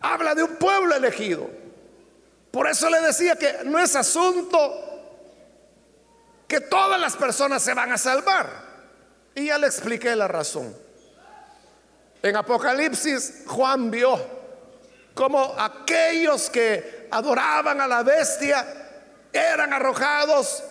Habla 0.00 0.34
de 0.34 0.42
un 0.42 0.56
pueblo 0.56 0.94
elegido. 0.94 1.48
Por 2.50 2.68
eso 2.68 2.90
le 2.90 3.00
decía 3.00 3.36
que 3.36 3.60
no 3.64 3.78
es 3.78 3.94
asunto 3.96 4.58
que 6.48 6.60
todas 6.60 7.00
las 7.00 7.16
personas 7.16 7.62
se 7.62 7.74
van 7.74 7.92
a 7.92 7.98
salvar. 7.98 8.50
Y 9.34 9.46
ya 9.46 9.58
le 9.58 9.68
expliqué 9.68 10.16
la 10.16 10.26
razón. 10.26 10.76
En 12.22 12.36
Apocalipsis 12.36 13.44
Juan 13.46 13.90
vio 13.90 14.18
como 15.14 15.54
aquellos 15.56 16.50
que 16.50 17.08
adoraban 17.10 17.80
a 17.80 17.86
la 17.86 18.02
bestia 18.02 18.66
eran 19.32 19.72
arrojados 19.72 20.64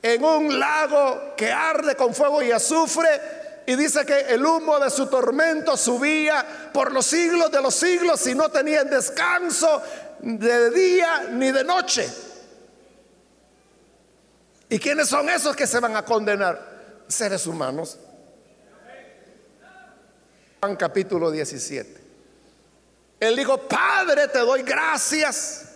en 0.00 0.22
un 0.24 0.58
lago 0.58 1.34
que 1.36 1.50
arde 1.50 1.96
con 1.96 2.14
fuego 2.14 2.40
y 2.42 2.52
azufre. 2.52 3.41
Y 3.66 3.76
dice 3.76 4.04
que 4.04 4.20
el 4.20 4.44
humo 4.44 4.78
de 4.80 4.90
su 4.90 5.06
tormento 5.06 5.76
subía 5.76 6.70
por 6.72 6.92
los 6.92 7.06
siglos 7.06 7.50
de 7.50 7.62
los 7.62 7.74
siglos 7.74 8.26
y 8.26 8.34
no 8.34 8.48
tenían 8.48 8.90
descanso 8.90 9.82
de 10.20 10.70
día 10.70 11.28
ni 11.30 11.52
de 11.52 11.64
noche. 11.64 12.08
¿Y 14.68 14.78
quiénes 14.78 15.08
son 15.08 15.28
esos 15.28 15.54
que 15.54 15.66
se 15.66 15.78
van 15.80 15.96
a 15.96 16.04
condenar? 16.04 17.04
Seres 17.06 17.46
humanos. 17.46 17.98
Juan 20.60 20.76
capítulo 20.76 21.30
17. 21.30 22.00
Él 23.20 23.36
dijo, 23.36 23.68
Padre, 23.68 24.28
te 24.28 24.38
doy 24.38 24.62
gracias. 24.62 25.66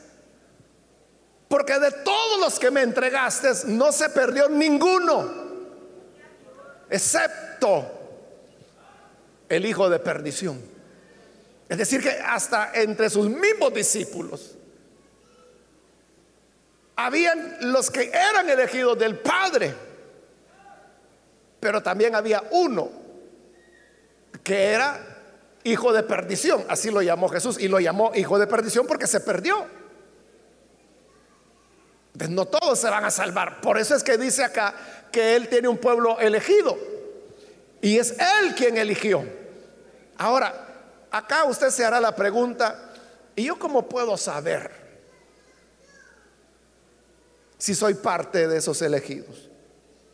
Porque 1.49 1.79
de 1.79 1.93
todos 1.93 2.41
los 2.41 2.59
que 2.59 2.71
me 2.71 2.83
entregaste 2.83 3.51
no 3.67 3.93
se 3.93 4.09
perdió 4.09 4.49
ninguno, 4.49 5.46
excepto 6.91 7.91
el 9.49 9.67
hijo 9.67 9.89
de 9.89 9.99
perdición. 9.99 10.61
Es 11.69 11.79
decir, 11.79 12.03
que 12.03 12.11
hasta 12.11 12.73
entre 12.75 13.11
sus 13.11 13.29
mismos 13.29 13.75
discípulos 13.75 14.57
habían 16.95 17.73
los 17.73 17.91
que 17.91 18.09
eran 18.09 18.49
elegidos 18.49 18.99
del 18.99 19.19
Padre, 19.19 19.75
pero 21.61 21.83
también 21.83 22.15
había 22.15 22.43
uno 22.53 22.91
que 24.43 24.67
era 24.73 25.17
hijo 25.65 25.93
de 25.93 26.05
perdición. 26.05 26.65
Así 26.69 26.91
lo 26.91 27.03
llamó 27.03 27.29
Jesús. 27.29 27.59
Y 27.59 27.69
lo 27.69 27.81
llamó 27.81 28.13
hijo 28.15 28.39
de 28.39 28.47
perdición 28.47 28.87
porque 28.87 29.07
se 29.07 29.21
perdió. 29.21 29.67
no 32.31 32.47
todos 32.47 32.79
se 32.79 32.89
van 32.89 33.05
a 33.05 33.11
salvar. 33.11 33.61
Por 33.61 33.79
eso 33.79 33.95
es 33.95 34.03
que 34.03 34.17
dice 34.17 34.45
acá 34.45 34.75
que 35.11 35.37
Él 35.37 35.49
tiene 35.49 35.69
un 35.69 35.79
pueblo 35.79 36.19
elegido. 36.19 36.77
Y 37.81 37.99
es 37.99 38.13
Él 38.13 38.55
quien 38.55 38.77
eligió. 38.77 39.25
Ahora, 40.19 40.67
acá 41.11 41.45
usted 41.45 41.71
se 41.71 41.85
hará 41.85 42.01
la 42.01 42.15
pregunta, 42.15 42.93
¿y 43.35 43.45
yo 43.45 43.59
cómo 43.59 43.89
puedo 43.89 44.17
saber 44.17 44.71
si 47.59 47.75
soy 47.75 47.95
parte 47.95 48.49
de 48.49 48.59
esos 48.59 48.81
elegidos? 48.83 49.51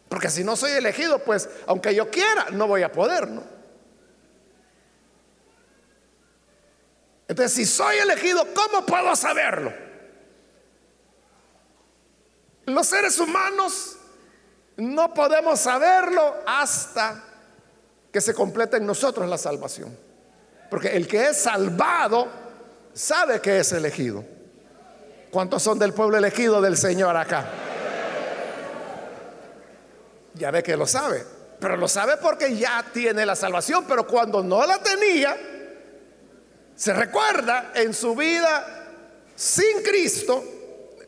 Porque 0.09 0.29
si 0.29 0.45
no 0.45 0.57
soy 0.57 0.73
elegido, 0.73 1.21
pues 1.21 1.49
aunque 1.67 1.95
yo 1.95 2.11
quiera, 2.11 2.49
no 2.51 2.67
voy 2.67 2.83
a 2.83 2.93
poder, 2.93 3.29
¿no? 3.29 3.43
Entonces, 7.29 7.55
si 7.55 7.65
soy 7.65 7.97
elegido, 7.97 8.47
¿cómo 8.53 8.85
puedo 8.85 9.17
saberlo? 9.17 9.73
Los 12.67 12.87
seres 12.87 13.19
humanos 13.19 13.97
no 14.83 15.15
podemos 15.15 15.61
saberlo 15.61 16.43
hasta 16.47 17.23
que 18.11 18.21
se 18.21 18.35
complete 18.35 18.79
en 18.79 18.87
nosotros 18.87 19.29
la 19.29 19.39
salvación. 19.39 19.97
Porque 20.71 20.97
el 20.97 21.07
que 21.07 21.29
es 21.29 21.37
salvado 21.37 22.27
sabe 22.93 23.41
que 23.41 23.61
es 23.61 23.73
elegido. 23.73 24.25
¿Cuántos 25.31 25.63
son 25.63 25.79
del 25.79 25.95
pueblo 25.95 26.19
elegido 26.19 26.61
del 26.61 26.77
Señor 26.77 27.17
acá? 27.17 27.47
Ya 30.35 30.51
ve 30.51 30.63
que 30.63 30.77
lo 30.77 30.87
sabe, 30.87 31.25
pero 31.61 31.77
lo 31.77 31.89
sabe 31.89 32.17
porque 32.17 32.57
ya 32.57 32.85
tiene 32.93 33.25
la 33.25 33.37
salvación, 33.37 33.85
pero 33.87 34.07
cuando 34.07 34.43
no 34.43 34.67
la 34.67 34.79
tenía, 34.79 35.37
se 36.75 36.93
recuerda 36.93 37.73
en 37.75 37.95
su 37.95 38.15
vida 38.17 38.67
sin 39.37 39.83
Cristo, 39.83 40.43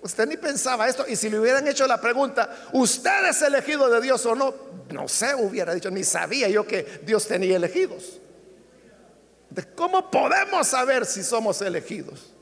usted 0.05 0.29
ni 0.29 0.37
pensaba 0.37 0.87
esto, 0.87 1.07
y 1.09 1.17
si 1.17 1.31
le 1.31 1.41
hubieran 1.41 1.67
hecho 1.67 1.87
la 1.87 1.99
pregunta, 1.99 2.69
¿usted 2.73 3.27
es 3.31 3.41
elegido 3.41 3.89
de 3.89 4.03
Dios 4.03 4.25
o 4.27 4.35
no? 4.35 4.55
No 4.91 5.09
sé, 5.09 5.35
hubiera 5.35 5.73
dicho, 5.75 5.91
ni 5.91 6.05
sabía 6.05 6.47
yo 6.51 6.67
que 6.67 7.01
Dios 7.07 7.27
tenía 7.27 7.57
elegidos. 7.57 8.21
¿De 9.49 9.65
cómo 9.75 10.11
podemos 10.11 10.67
saber 10.67 11.07
si 11.07 11.25
somos 11.25 11.63
elegidos? 11.63 12.35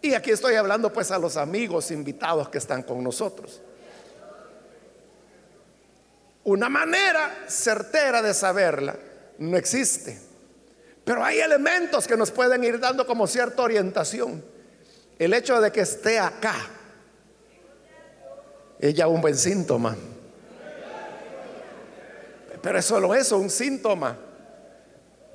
Y 0.00 0.14
aquí 0.14 0.30
estoy 0.30 0.54
hablando 0.54 0.90
pues 0.90 1.10
a 1.10 1.18
los 1.18 1.36
amigos 1.36 1.90
invitados 1.90 2.48
que 2.48 2.56
están 2.56 2.82
con 2.82 3.04
nosotros. 3.04 3.60
Una 6.44 6.70
manera 6.70 7.44
certera 7.46 8.22
de 8.22 8.32
saberla 8.32 8.96
no 9.36 9.56
existe. 9.58 10.18
Pero 11.04 11.22
hay 11.22 11.40
elementos 11.40 12.06
que 12.06 12.16
nos 12.16 12.30
pueden 12.30 12.64
ir 12.64 12.80
dando 12.80 13.06
como 13.06 13.26
cierta 13.26 13.60
orientación. 13.62 14.42
El 15.18 15.34
hecho 15.34 15.60
de 15.60 15.72
que 15.72 15.80
esté 15.80 16.18
acá 16.18 16.54
es 18.78 18.94
ya 18.94 19.08
un 19.08 19.20
buen 19.20 19.36
síntoma. 19.36 19.96
Pero 22.62 22.78
eso 22.78 22.94
solo 22.94 23.14
eso, 23.14 23.38
un 23.38 23.50
síntoma. 23.50 24.16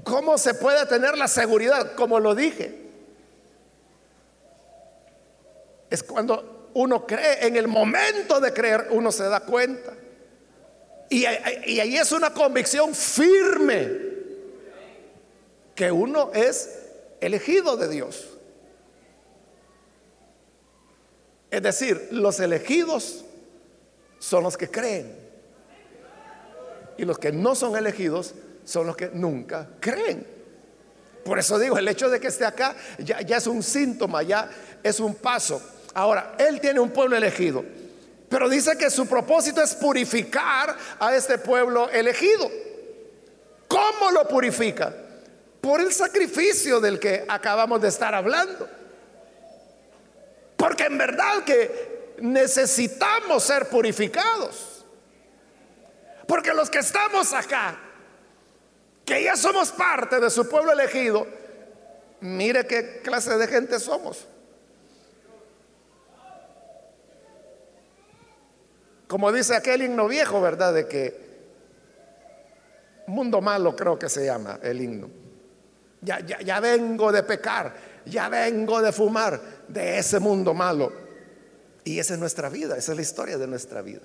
¿Cómo 0.04 0.38
se 0.38 0.54
puede 0.54 0.86
tener 0.86 1.18
la 1.18 1.28
seguridad? 1.28 1.96
Como 1.96 2.20
lo 2.20 2.36
dije. 2.36 2.82
Es 5.90 6.04
cuando 6.04 6.70
uno 6.74 7.06
cree, 7.06 7.46
en 7.46 7.56
el 7.56 7.68
momento 7.68 8.40
de 8.40 8.54
creer, 8.54 8.88
uno 8.92 9.12
se 9.12 9.24
da 9.24 9.42
cuenta. 9.42 9.94
Y, 11.10 11.26
y 11.66 11.80
ahí 11.80 11.98
es 11.98 12.12
una 12.12 12.34
convicción 12.34 12.96
firme 12.96 14.14
que 15.76 15.92
uno 15.92 16.32
es 16.34 16.80
elegido 17.22 17.78
de 17.78 17.88
Dios. 17.90 18.33
Es 21.54 21.62
decir, 21.62 22.08
los 22.10 22.40
elegidos 22.40 23.24
son 24.18 24.42
los 24.42 24.58
que 24.58 24.72
creen. 24.72 25.16
Y 26.98 27.06
los 27.06 27.20
que 27.20 27.32
no 27.32 27.54
son 27.54 27.78
elegidos 27.78 28.34
son 28.66 28.88
los 28.88 28.98
que 28.98 29.12
nunca 29.14 29.68
creen. 29.80 30.26
Por 31.24 31.38
eso 31.38 31.60
digo, 31.60 31.78
el 31.78 31.88
hecho 31.88 32.10
de 32.10 32.20
que 32.20 32.30
esté 32.30 32.44
acá 32.44 32.76
ya, 32.98 33.22
ya 33.22 33.38
es 33.38 33.46
un 33.46 33.62
síntoma, 33.62 34.24
ya 34.24 34.50
es 34.82 35.00
un 35.00 35.14
paso. 35.14 35.62
Ahora, 35.94 36.34
Él 36.40 36.60
tiene 36.60 36.80
un 36.80 36.90
pueblo 36.90 37.16
elegido, 37.16 37.64
pero 38.30 38.50
dice 38.50 38.76
que 38.76 38.90
su 38.90 39.06
propósito 39.06 39.62
es 39.62 39.76
purificar 39.76 40.76
a 41.00 41.16
este 41.16 41.38
pueblo 41.38 41.88
elegido. 41.92 42.50
¿Cómo 43.68 44.10
lo 44.10 44.28
purifica? 44.28 44.92
por 45.64 45.80
el 45.80 45.94
sacrificio 45.94 46.82
del 46.82 47.00
que 47.00 47.24
acabamos 47.26 47.82
de 47.82 47.88
estar 47.88 48.14
hablando. 48.14 48.68
Porque 50.64 50.86
en 50.86 50.98
verdad 50.98 51.44
que 51.46 52.16
necesitamos 52.20 53.44
ser 53.44 53.68
purificados. 53.68 54.86
Porque 56.26 56.54
los 56.54 56.70
que 56.70 56.80
estamos 56.80 57.34
acá, 57.34 57.78
que 59.04 59.26
ya 59.26 59.36
somos 59.36 59.74
parte 59.74 60.22
de 60.22 60.30
su 60.30 60.48
pueblo 60.48 60.72
elegido, 60.72 61.28
mire 62.22 62.66
qué 62.66 63.02
clase 63.04 63.38
de 63.38 63.46
gente 63.46 63.78
somos. 63.78 64.26
Como 69.10 69.34
dice 69.34 69.58
aquel 69.58 69.82
himno 69.82 70.08
viejo, 70.08 70.40
¿verdad? 70.40 70.74
De 70.74 70.88
que 70.88 71.44
mundo 73.08 73.42
malo 73.42 73.76
creo 73.76 74.00
que 74.00 74.08
se 74.08 74.26
llama 74.26 74.60
el 74.64 74.82
himno 74.82 75.10
Ya, 76.00 76.22
ya, 76.22 76.40
ya 76.40 76.62
vengo 76.62 77.12
de 77.12 77.24
pecar, 77.24 77.74
ya 78.06 78.30
vengo 78.30 78.82
de 78.82 78.94
fumar 78.94 79.63
de 79.74 79.98
ese 79.98 80.20
mundo 80.20 80.54
malo. 80.54 80.92
Y 81.84 82.00
esa 82.00 82.14
es 82.14 82.20
nuestra 82.20 82.50
vida, 82.50 82.78
esa 82.78 82.92
es 82.92 82.96
la 82.96 83.02
historia 83.02 83.38
de 83.38 83.48
nuestra 83.48 83.82
vida. 83.82 84.04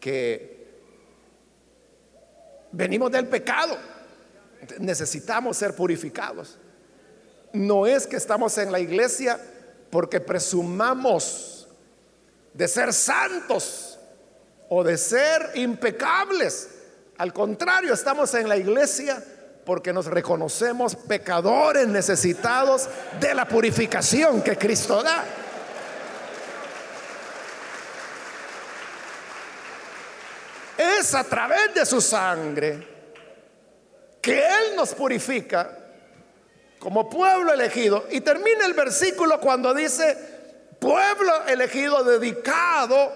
Que 0.00 0.66
venimos 2.72 3.12
del 3.12 3.28
pecado, 3.28 3.76
necesitamos 4.80 5.56
ser 5.56 5.74
purificados. 5.74 6.58
No 7.52 7.86
es 7.86 8.06
que 8.06 8.16
estamos 8.16 8.58
en 8.58 8.72
la 8.72 8.80
iglesia 8.80 9.38
porque 9.90 10.20
presumamos 10.20 11.68
de 12.52 12.66
ser 12.66 12.92
santos 12.92 13.98
o 14.68 14.82
de 14.82 14.98
ser 14.98 15.52
impecables. 15.54 16.70
Al 17.16 17.32
contrario, 17.32 17.94
estamos 17.94 18.34
en 18.34 18.48
la 18.48 18.56
iglesia 18.56 19.22
porque 19.68 19.92
nos 19.92 20.06
reconocemos 20.06 20.96
pecadores 20.96 21.86
necesitados 21.88 22.88
de 23.20 23.34
la 23.34 23.46
purificación 23.46 24.40
que 24.40 24.56
Cristo 24.56 25.02
da. 25.02 25.26
Es 30.78 31.14
a 31.14 31.22
través 31.22 31.74
de 31.74 31.84
su 31.84 32.00
sangre 32.00 32.88
que 34.22 34.38
Él 34.38 34.74
nos 34.74 34.94
purifica 34.94 35.70
como 36.78 37.10
pueblo 37.10 37.52
elegido. 37.52 38.06
Y 38.10 38.22
termina 38.22 38.64
el 38.64 38.72
versículo 38.72 39.38
cuando 39.38 39.74
dice, 39.74 40.16
pueblo 40.80 41.44
elegido 41.46 42.04
dedicado 42.04 43.12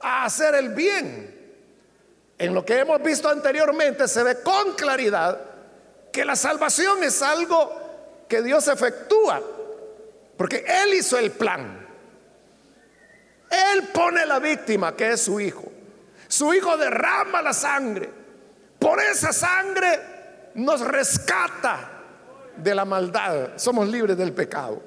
a 0.00 0.24
hacer 0.24 0.56
el 0.56 0.70
bien. 0.70 1.54
En 2.38 2.54
lo 2.54 2.64
que 2.64 2.80
hemos 2.80 3.00
visto 3.04 3.28
anteriormente 3.28 4.08
se 4.08 4.24
ve 4.24 4.42
con 4.42 4.72
claridad 4.74 5.51
que 6.12 6.24
la 6.24 6.36
salvación 6.36 7.02
es 7.02 7.22
algo 7.22 7.72
que 8.28 8.42
Dios 8.42 8.68
efectúa, 8.68 9.42
porque 10.36 10.64
Él 10.66 10.94
hizo 10.94 11.18
el 11.18 11.32
plan. 11.32 11.86
Él 13.50 13.88
pone 13.88 14.24
la 14.26 14.38
víctima, 14.38 14.94
que 14.94 15.12
es 15.12 15.22
su 15.22 15.40
hijo. 15.40 15.64
Su 16.28 16.54
hijo 16.54 16.76
derrama 16.76 17.42
la 17.42 17.52
sangre. 17.52 18.08
Por 18.78 19.00
esa 19.00 19.32
sangre 19.32 20.00
nos 20.54 20.80
rescata 20.80 21.90
de 22.56 22.74
la 22.74 22.84
maldad. 22.84 23.50
Somos 23.56 23.88
libres 23.88 24.16
del 24.16 24.32
pecado. 24.32 24.82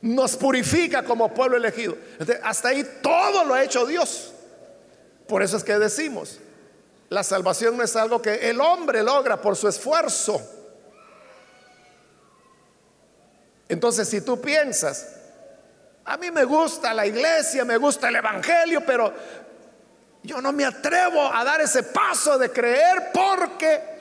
Nos 0.00 0.36
purifica 0.36 1.02
como 1.02 1.34
pueblo 1.34 1.56
elegido. 1.56 1.96
hasta 2.42 2.68
ahí 2.68 2.86
todo 3.02 3.44
lo 3.44 3.54
ha 3.54 3.62
hecho 3.62 3.84
Dios. 3.84 4.32
Por 5.26 5.42
eso 5.42 5.58
es 5.58 5.64
que 5.64 5.78
decimos, 5.78 6.40
la 7.08 7.22
salvación 7.22 7.76
no 7.76 7.84
es 7.84 7.96
algo 7.96 8.20
que 8.20 8.50
el 8.50 8.60
hombre 8.60 9.02
logra 9.02 9.40
por 9.40 9.56
su 9.56 9.68
esfuerzo. 9.68 10.40
Entonces, 13.68 14.08
si 14.08 14.20
tú 14.20 14.40
piensas, 14.40 15.16
a 16.04 16.16
mí 16.16 16.30
me 16.30 16.44
gusta 16.44 16.94
la 16.94 17.06
iglesia, 17.06 17.64
me 17.64 17.76
gusta 17.76 18.08
el 18.08 18.16
evangelio, 18.16 18.82
pero 18.84 19.12
yo 20.22 20.40
no 20.40 20.52
me 20.52 20.64
atrevo 20.64 21.22
a 21.22 21.44
dar 21.44 21.60
ese 21.60 21.82
paso 21.82 22.38
de 22.38 22.50
creer 22.50 23.10
porque 23.12 23.98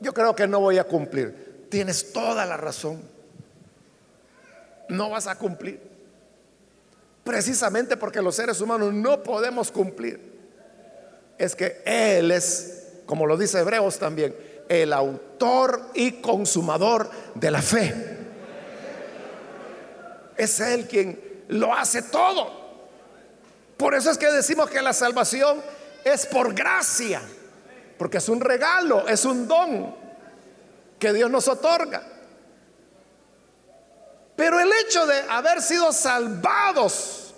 yo 0.00 0.12
creo 0.12 0.34
que 0.34 0.46
no 0.46 0.60
voy 0.60 0.78
a 0.78 0.84
cumplir. 0.84 1.66
Tienes 1.70 2.12
toda 2.12 2.44
la 2.44 2.56
razón. 2.56 3.02
No 4.88 5.10
vas 5.10 5.26
a 5.26 5.36
cumplir. 5.36 5.91
Precisamente 7.24 7.96
porque 7.96 8.20
los 8.20 8.34
seres 8.34 8.60
humanos 8.60 8.92
no 8.92 9.22
podemos 9.22 9.70
cumplir. 9.70 10.32
Es 11.38 11.54
que 11.54 11.82
Él 11.84 12.30
es, 12.30 12.88
como 13.06 13.26
lo 13.26 13.36
dice 13.36 13.60
Hebreos 13.60 13.98
también, 13.98 14.34
el 14.68 14.92
autor 14.92 15.90
y 15.94 16.20
consumador 16.20 17.10
de 17.34 17.50
la 17.50 17.62
fe. 17.62 17.94
Es 20.36 20.60
Él 20.60 20.86
quien 20.88 21.44
lo 21.48 21.74
hace 21.74 22.02
todo. 22.02 22.62
Por 23.76 23.94
eso 23.94 24.10
es 24.10 24.18
que 24.18 24.30
decimos 24.30 24.70
que 24.70 24.82
la 24.82 24.92
salvación 24.92 25.60
es 26.04 26.26
por 26.26 26.54
gracia, 26.54 27.20
porque 27.98 28.18
es 28.18 28.28
un 28.28 28.40
regalo, 28.40 29.06
es 29.08 29.24
un 29.24 29.46
don 29.46 29.94
que 30.98 31.12
Dios 31.12 31.30
nos 31.30 31.48
otorga. 31.48 32.11
Pero 34.36 34.58
el 34.58 34.70
hecho 34.84 35.06
de 35.06 35.20
haber 35.28 35.60
sido 35.60 35.92
salvados 35.92 37.34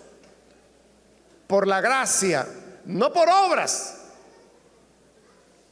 por 1.47 1.67
la 1.67 1.81
gracia, 1.81 2.47
no 2.85 3.13
por 3.13 3.29
obras, 3.29 3.97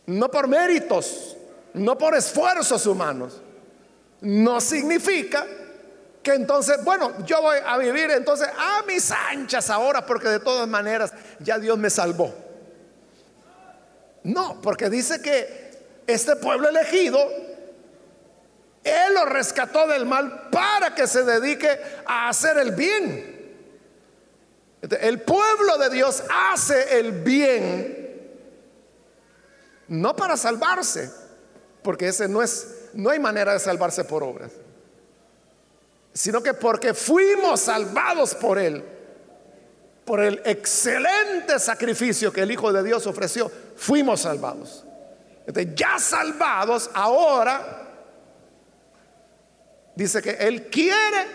no 0.07 0.31
por 0.31 0.49
méritos, 0.49 1.37
no 1.75 1.97
por 1.97 2.15
esfuerzos 2.15 2.87
humanos, 2.87 3.41
no 4.21 4.61
significa 4.61 5.47
que 6.23 6.35
entonces, 6.35 6.83
bueno, 6.85 7.13
yo 7.27 7.43
voy 7.43 7.59
a 7.65 7.77
vivir 7.79 8.11
entonces 8.11 8.49
a 8.57 8.83
mis 8.87 9.11
anchas 9.11 9.71
ahora 9.71 10.07
porque 10.07 10.29
de 10.29 10.41
todas 10.41 10.69
maneras 10.69 11.13
ya 11.41 11.59
Dios 11.59 11.77
me 11.79 11.91
salvó. 11.91 12.33
No, 14.23 14.61
porque 14.63 14.89
dice 14.89 15.21
que 15.21 15.73
este 16.07 16.37
pueblo 16.37 16.69
elegido 16.69 17.19
él 18.85 19.15
lo 19.15 19.25
rescató 19.27 19.87
del 19.87 20.07
mal 20.07 20.49
para 20.51 20.95
que 20.95 21.07
se 21.07 21.23
dedique 21.25 21.69
a 22.05 22.29
hacer 22.29 22.59
el 22.59 22.73
bien. 22.73 23.33
El 25.01 25.21
pueblo 25.21 25.79
de 25.79 25.91
Dios 25.91 26.25
hace 26.29 26.99
el 26.99 27.13
bien 27.13 28.03
no 29.89 30.17
para 30.17 30.37
salvarse, 30.37 31.13
porque 31.83 32.09
ese 32.09 32.27
no 32.27 32.43
es 32.43 32.79
no 32.95 33.11
hay 33.11 33.19
manera 33.19 33.53
de 33.53 33.59
salvarse 33.59 34.05
por 34.05 34.23
obras, 34.23 34.53
sino 36.13 36.43
que 36.43 36.55
porque 36.55 36.95
fuimos 36.95 37.61
salvados 37.61 38.35
por 38.35 38.59
él, 38.59 38.85
por 40.05 40.21
el 40.21 40.43
excelente 40.45 41.59
sacrificio 41.59 42.33
que 42.33 42.43
el 42.43 42.51
Hijo 42.51 42.73
de 42.73 42.83
Dios 42.83 43.07
ofreció, 43.07 43.51
fuimos 43.77 44.23
salvados. 44.23 44.85
Ya 45.75 45.99
salvados, 45.99 46.91
ahora 46.95 47.82
Dice 49.95 50.23
que 50.23 50.31
Él 50.31 50.69
quiere 50.69 51.27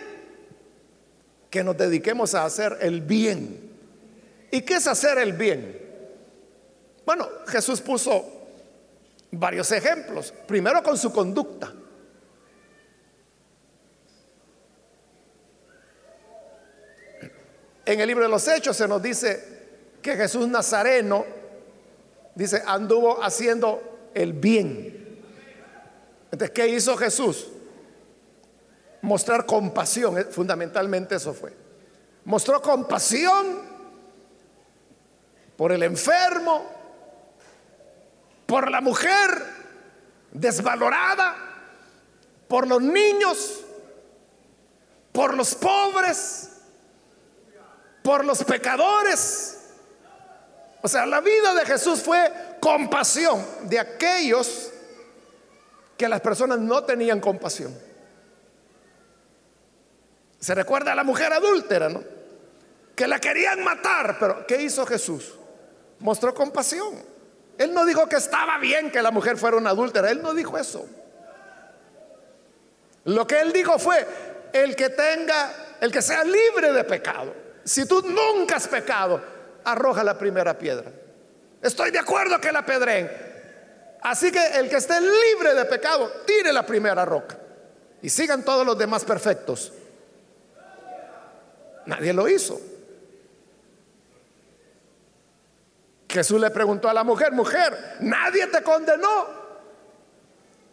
que 1.49 1.63
nos 1.63 1.77
dediquemos 1.77 2.33
a 2.35 2.45
hacer 2.45 2.77
el 2.81 3.01
bien. 3.01 3.71
¿Y 4.51 4.61
qué 4.61 4.75
es 4.75 4.87
hacer 4.87 5.17
el 5.17 5.33
bien? 5.33 5.81
Bueno, 7.05 7.27
Jesús 7.47 7.81
puso 7.81 8.25
varios 9.31 9.71
ejemplos. 9.71 10.33
Primero 10.47 10.81
con 10.83 10.97
su 10.97 11.11
conducta. 11.11 11.73
En 17.85 18.01
el 18.01 18.07
libro 18.07 18.23
de 18.23 18.29
los 18.29 18.45
Hechos 18.47 18.75
se 18.75 18.87
nos 18.87 19.01
dice 19.01 19.57
que 20.01 20.15
Jesús 20.17 20.47
Nazareno, 20.47 21.25
dice, 22.35 22.61
anduvo 22.65 23.23
haciendo 23.23 24.09
el 24.13 24.33
bien. 24.33 25.21
Entonces, 26.25 26.51
¿qué 26.51 26.67
hizo 26.67 26.97
Jesús? 26.97 27.47
Mostrar 29.07 29.45
compasión, 29.45 30.17
eh, 30.17 30.25
fundamentalmente 30.25 31.15
eso 31.15 31.33
fue. 31.33 31.55
Mostró 32.25 32.61
compasión 32.61 33.61
por 35.55 35.71
el 35.71 35.81
enfermo, 35.81 36.69
por 38.45 38.69
la 38.69 38.81
mujer 38.81 39.29
desvalorada, 40.31 41.35
por 42.49 42.67
los 42.67 42.81
niños, 42.81 43.61
por 45.13 45.35
los 45.35 45.55
pobres, 45.55 46.49
por 48.03 48.25
los 48.25 48.43
pecadores. 48.43 49.57
O 50.81 50.87
sea, 50.89 51.05
la 51.05 51.21
vida 51.21 51.53
de 51.53 51.65
Jesús 51.65 52.01
fue 52.01 52.29
compasión 52.59 53.43
de 53.63 53.79
aquellos 53.79 54.69
que 55.97 56.09
las 56.09 56.19
personas 56.19 56.59
no 56.59 56.83
tenían 56.83 57.21
compasión. 57.21 57.86
Se 60.47 60.55
recuerda 60.55 60.93
a 60.93 60.95
la 60.95 61.03
mujer 61.03 61.33
adúltera, 61.33 61.89
¿no? 61.89 62.01
Que 62.95 63.05
la 63.05 63.19
querían 63.19 63.65
matar, 63.65 64.15
pero 64.17 64.47
¿qué 64.47 64.61
hizo 64.61 64.85
Jesús? 64.85 65.33
Mostró 65.99 66.33
compasión. 66.33 67.03
Él 67.57 67.73
no 67.73 67.85
dijo 67.85 68.07
que 68.07 68.15
estaba 68.15 68.57
bien 68.57 68.89
que 68.89 69.01
la 69.01 69.11
mujer 69.11 69.35
fuera 69.35 69.57
una 69.57 69.71
adúltera, 69.71 70.09
él 70.09 70.21
no 70.21 70.33
dijo 70.33 70.57
eso. 70.57 70.87
Lo 73.03 73.27
que 73.27 73.41
él 73.41 73.51
dijo 73.51 73.77
fue, 73.77 74.07
el 74.53 74.73
que 74.77 74.89
tenga, 74.91 75.51
el 75.81 75.91
que 75.91 76.01
sea 76.01 76.23
libre 76.23 76.71
de 76.71 76.85
pecado. 76.85 77.35
Si 77.65 77.85
tú 77.85 78.01
nunca 78.03 78.55
has 78.55 78.69
pecado, 78.69 79.21
arroja 79.65 80.01
la 80.01 80.17
primera 80.17 80.57
piedra. 80.57 80.89
Estoy 81.61 81.91
de 81.91 81.99
acuerdo 81.99 82.39
que 82.39 82.53
la 82.53 82.65
pedreen. 82.65 83.11
Así 84.01 84.31
que 84.31 84.57
el 84.57 84.69
que 84.69 84.77
esté 84.77 85.01
libre 85.01 85.53
de 85.55 85.65
pecado, 85.65 86.09
tire 86.25 86.53
la 86.53 86.65
primera 86.65 87.03
roca. 87.03 87.37
Y 88.01 88.07
sigan 88.07 88.45
todos 88.45 88.65
los 88.65 88.77
demás 88.77 89.03
perfectos. 89.03 89.73
Nadie 91.87 92.11
lo 92.11 92.27
hizo. 92.27 92.59
Jesús 96.09 96.39
le 96.39 96.51
preguntó 96.51 96.89
a 96.89 96.93
la 96.93 97.03
mujer, 97.03 97.31
mujer, 97.31 97.97
nadie 98.01 98.45
te 98.47 98.61
condenó. 98.61 99.25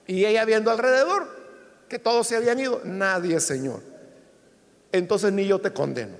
Y 0.06 0.24
ella 0.24 0.44
viendo 0.44 0.70
alrededor, 0.72 1.28
que 1.88 2.00
todos 2.00 2.26
se 2.26 2.36
habían 2.36 2.58
ido, 2.58 2.80
nadie, 2.84 3.38
Señor. 3.40 3.80
Entonces 4.90 5.32
ni 5.32 5.46
yo 5.46 5.60
te 5.60 5.72
condeno. 5.72 6.16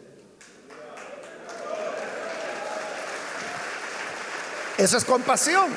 Eso 4.79 4.97
es 4.97 5.05
compasión. 5.05 5.73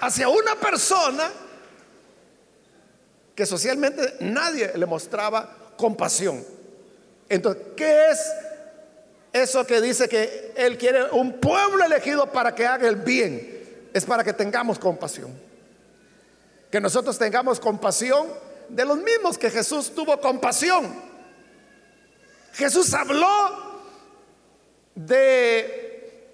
Hacia 0.00 0.28
una 0.28 0.54
persona 0.54 1.30
que 3.34 3.44
socialmente 3.44 4.18
nadie 4.20 4.72
le 4.76 4.86
mostraba 4.86 5.72
compasión. 5.76 6.57
Entonces, 7.28 7.62
¿qué 7.76 8.10
es 8.10 8.32
eso 9.32 9.66
que 9.66 9.80
dice 9.80 10.08
que 10.08 10.52
Él 10.56 10.78
quiere 10.78 11.10
un 11.10 11.34
pueblo 11.40 11.84
elegido 11.84 12.30
para 12.32 12.54
que 12.54 12.66
haga 12.66 12.88
el 12.88 12.96
bien? 12.96 13.88
Es 13.92 14.04
para 14.04 14.24
que 14.24 14.32
tengamos 14.32 14.78
compasión. 14.78 15.32
Que 16.70 16.80
nosotros 16.80 17.18
tengamos 17.18 17.60
compasión 17.60 18.28
de 18.68 18.84
los 18.84 18.98
mismos 18.98 19.38
que 19.38 19.50
Jesús 19.50 19.94
tuvo 19.94 20.20
compasión. 20.20 21.08
Jesús 22.52 22.92
habló 22.94 23.28
de, 24.94 26.32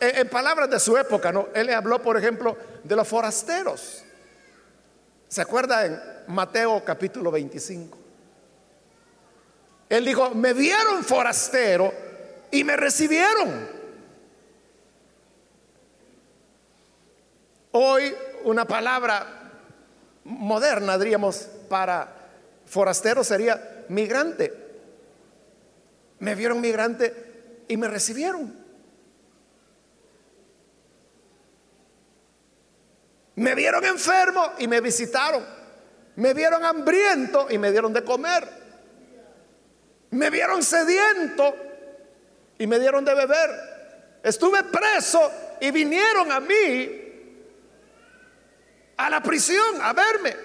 en 0.00 0.28
palabras 0.28 0.68
de 0.70 0.78
su 0.78 0.96
época, 0.96 1.32
¿no? 1.32 1.48
Él 1.54 1.66
le 1.66 1.74
habló, 1.74 2.02
por 2.02 2.16
ejemplo, 2.16 2.56
de 2.84 2.96
los 2.96 3.08
forasteros. 3.08 4.04
¿Se 5.28 5.42
acuerda 5.42 5.86
en 5.86 6.00
Mateo 6.28 6.82
capítulo 6.84 7.30
25? 7.30 8.07
Él 9.88 10.04
dijo, 10.04 10.30
me 10.30 10.52
vieron 10.52 11.02
forastero 11.02 11.92
y 12.50 12.64
me 12.64 12.76
recibieron. 12.76 13.68
Hoy 17.72 18.14
una 18.44 18.64
palabra 18.64 19.26
moderna, 20.24 20.98
diríamos, 20.98 21.48
para 21.68 22.14
forastero 22.66 23.24
sería 23.24 23.84
migrante. 23.88 24.52
Me 26.18 26.34
vieron 26.34 26.60
migrante 26.60 27.64
y 27.68 27.76
me 27.76 27.88
recibieron. 27.88 28.58
Me 33.36 33.54
vieron 33.54 33.84
enfermo 33.84 34.52
y 34.58 34.66
me 34.66 34.80
visitaron. 34.80 35.44
Me 36.16 36.34
vieron 36.34 36.64
hambriento 36.64 37.46
y 37.48 37.56
me 37.56 37.70
dieron 37.70 37.92
de 37.92 38.02
comer. 38.02 38.67
Me 40.10 40.30
vieron 40.30 40.62
sediento 40.62 41.54
y 42.58 42.66
me 42.66 42.78
dieron 42.78 43.04
de 43.04 43.14
beber. 43.14 43.50
Estuve 44.22 44.64
preso 44.64 45.30
y 45.60 45.70
vinieron 45.70 46.32
a 46.32 46.40
mí 46.40 47.08
a 48.96 49.10
la 49.10 49.22
prisión 49.22 49.80
a 49.80 49.92
verme. 49.92 50.36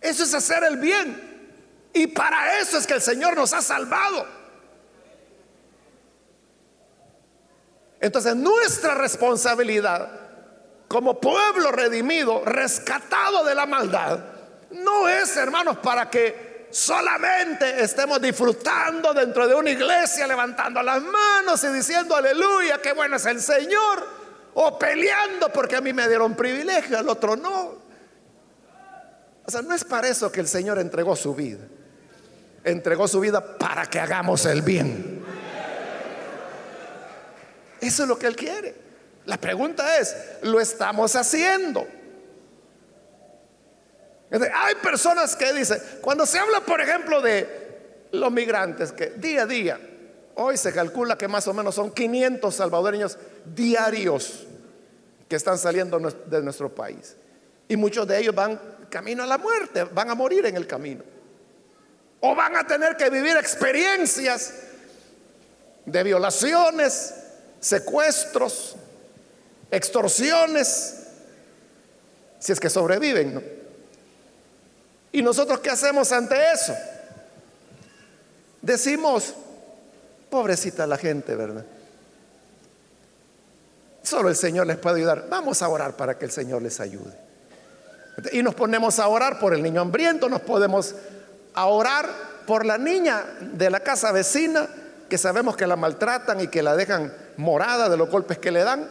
Eso 0.00 0.24
es 0.24 0.34
hacer 0.34 0.64
el 0.64 0.76
bien. 0.76 1.30
Y 1.94 2.06
para 2.08 2.58
eso 2.58 2.78
es 2.78 2.86
que 2.86 2.94
el 2.94 3.02
Señor 3.02 3.36
nos 3.36 3.52
ha 3.52 3.62
salvado. 3.62 4.26
Entonces 8.00 8.34
nuestra 8.34 8.94
responsabilidad 8.94 10.10
como 10.88 11.20
pueblo 11.20 11.70
redimido, 11.70 12.44
rescatado 12.44 13.44
de 13.44 13.54
la 13.54 13.64
maldad, 13.64 14.20
no 14.72 15.08
es, 15.08 15.36
hermanos, 15.36 15.78
para 15.78 16.10
que 16.10 16.51
solamente 16.72 17.82
estemos 17.82 18.20
disfrutando 18.20 19.12
dentro 19.12 19.46
de 19.46 19.54
una 19.54 19.70
iglesia, 19.70 20.26
levantando 20.26 20.82
las 20.82 21.02
manos 21.02 21.62
y 21.62 21.68
diciendo 21.68 22.16
aleluya, 22.16 22.80
qué 22.80 22.92
bueno 22.92 23.16
es 23.16 23.26
el 23.26 23.40
Señor, 23.40 24.08
o 24.54 24.78
peleando 24.78 25.52
porque 25.52 25.76
a 25.76 25.80
mí 25.80 25.92
me 25.92 26.08
dieron 26.08 26.34
privilegio, 26.34 26.98
al 26.98 27.08
otro 27.08 27.36
no. 27.36 27.82
O 29.44 29.50
sea, 29.50 29.60
no 29.62 29.74
es 29.74 29.84
para 29.84 30.08
eso 30.08 30.32
que 30.32 30.40
el 30.40 30.48
Señor 30.48 30.78
entregó 30.78 31.14
su 31.14 31.34
vida. 31.34 31.64
Entregó 32.64 33.06
su 33.06 33.20
vida 33.20 33.58
para 33.58 33.86
que 33.86 34.00
hagamos 34.00 34.46
el 34.46 34.62
bien. 34.62 35.22
Eso 37.80 38.04
es 38.04 38.08
lo 38.08 38.18
que 38.18 38.26
Él 38.28 38.36
quiere. 38.36 38.74
La 39.26 39.36
pregunta 39.36 39.98
es, 39.98 40.16
¿lo 40.42 40.60
estamos 40.60 41.16
haciendo? 41.16 41.86
Hay 44.32 44.74
personas 44.76 45.36
que 45.36 45.52
dicen, 45.52 45.80
cuando 46.00 46.24
se 46.24 46.38
habla, 46.38 46.60
por 46.60 46.80
ejemplo, 46.80 47.20
de 47.20 48.08
los 48.12 48.32
migrantes, 48.32 48.92
que 48.92 49.10
día 49.10 49.42
a 49.42 49.46
día, 49.46 49.78
hoy 50.36 50.56
se 50.56 50.72
calcula 50.72 51.18
que 51.18 51.28
más 51.28 51.46
o 51.48 51.54
menos 51.54 51.74
son 51.74 51.90
500 51.90 52.54
salvadoreños 52.54 53.18
diarios 53.44 54.46
que 55.28 55.36
están 55.36 55.58
saliendo 55.58 55.98
de 55.98 56.42
nuestro 56.42 56.74
país. 56.74 57.16
Y 57.68 57.76
muchos 57.76 58.06
de 58.06 58.18
ellos 58.18 58.34
van 58.34 58.60
camino 58.88 59.22
a 59.22 59.26
la 59.26 59.38
muerte, 59.38 59.84
van 59.84 60.10
a 60.10 60.14
morir 60.14 60.46
en 60.46 60.56
el 60.56 60.66
camino. 60.66 61.02
O 62.20 62.34
van 62.34 62.56
a 62.56 62.66
tener 62.66 62.96
que 62.96 63.10
vivir 63.10 63.36
experiencias 63.36 64.54
de 65.84 66.02
violaciones, 66.02 67.14
secuestros, 67.60 68.76
extorsiones, 69.70 71.06
si 72.38 72.52
es 72.52 72.60
que 72.60 72.70
sobreviven. 72.70 73.61
¿Y 75.12 75.22
nosotros 75.22 75.60
qué 75.60 75.70
hacemos 75.70 76.10
ante 76.10 76.36
eso? 76.52 76.74
Decimos, 78.62 79.34
pobrecita 80.30 80.86
la 80.86 80.96
gente, 80.96 81.34
¿verdad? 81.34 81.64
Solo 84.02 84.28
el 84.30 84.36
Señor 84.36 84.66
les 84.66 84.78
puede 84.78 84.96
ayudar. 84.96 85.26
Vamos 85.28 85.62
a 85.62 85.68
orar 85.68 85.96
para 85.96 86.18
que 86.18 86.24
el 86.24 86.30
Señor 86.30 86.62
les 86.62 86.80
ayude. 86.80 87.12
Y 88.32 88.42
nos 88.42 88.54
ponemos 88.54 88.98
a 88.98 89.08
orar 89.08 89.38
por 89.38 89.54
el 89.54 89.62
niño 89.62 89.80
hambriento, 89.80 90.28
nos 90.28 90.40
podemos 90.40 90.94
a 91.54 91.66
orar 91.66 92.08
por 92.46 92.64
la 92.64 92.78
niña 92.78 93.24
de 93.40 93.70
la 93.70 93.80
casa 93.80 94.12
vecina 94.12 94.68
que 95.08 95.18
sabemos 95.18 95.56
que 95.56 95.66
la 95.66 95.76
maltratan 95.76 96.40
y 96.40 96.48
que 96.48 96.62
la 96.62 96.74
dejan 96.74 97.12
morada 97.36 97.88
de 97.88 97.96
los 97.96 98.08
golpes 98.08 98.38
que 98.38 98.50
le 98.50 98.64
dan. 98.64 98.88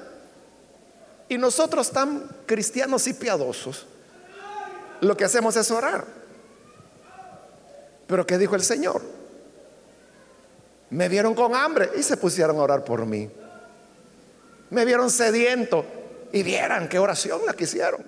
Y 1.29 1.37
nosotros 1.37 1.91
tan 1.91 2.29
cristianos 2.45 3.07
y 3.07 3.13
piadosos, 3.13 3.87
lo 5.01 5.17
que 5.17 5.25
hacemos 5.25 5.55
es 5.55 5.69
orar. 5.71 6.05
Pero 8.07 8.25
¿qué 8.25 8.37
dijo 8.37 8.55
el 8.55 8.63
Señor? 8.63 9.01
Me 10.91 11.09
vieron 11.09 11.33
con 11.33 11.55
hambre 11.55 11.89
y 11.97 12.03
se 12.03 12.17
pusieron 12.17 12.57
a 12.57 12.63
orar 12.63 12.83
por 12.83 13.05
mí. 13.05 13.29
Me 14.69 14.85
vieron 14.85 15.09
sediento 15.09 15.85
y 16.31 16.43
vieran 16.43 16.87
qué 16.87 16.99
oración 16.99 17.41
la 17.45 17.53
que 17.53 17.63
hicieron. 17.63 18.03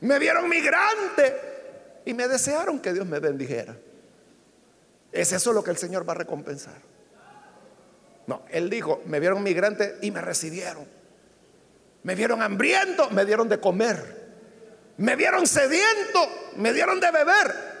Me 0.00 0.18
vieron 0.18 0.48
migrante 0.48 2.02
y 2.04 2.14
me 2.14 2.28
desearon 2.28 2.80
que 2.80 2.92
Dios 2.92 3.06
me 3.06 3.18
bendijera. 3.18 3.76
¿Es 5.12 5.32
eso 5.32 5.52
lo 5.52 5.64
que 5.64 5.70
el 5.70 5.76
Señor 5.76 6.06
va 6.06 6.12
a 6.12 6.16
recompensar? 6.16 6.76
No, 8.26 8.42
Él 8.50 8.68
dijo, 8.68 9.02
me 9.06 9.20
vieron 9.20 9.42
migrante 9.42 9.96
y 10.02 10.10
me 10.10 10.20
recibieron. 10.20 10.86
Me 12.02 12.14
vieron 12.14 12.42
hambriento, 12.42 13.10
me 13.10 13.24
dieron 13.24 13.48
de 13.48 13.60
comer. 13.60 14.25
Me 14.98 15.16
vieron 15.16 15.46
sediento, 15.46 16.28
me 16.56 16.72
dieron 16.72 17.00
de 17.00 17.10
beber. 17.10 17.76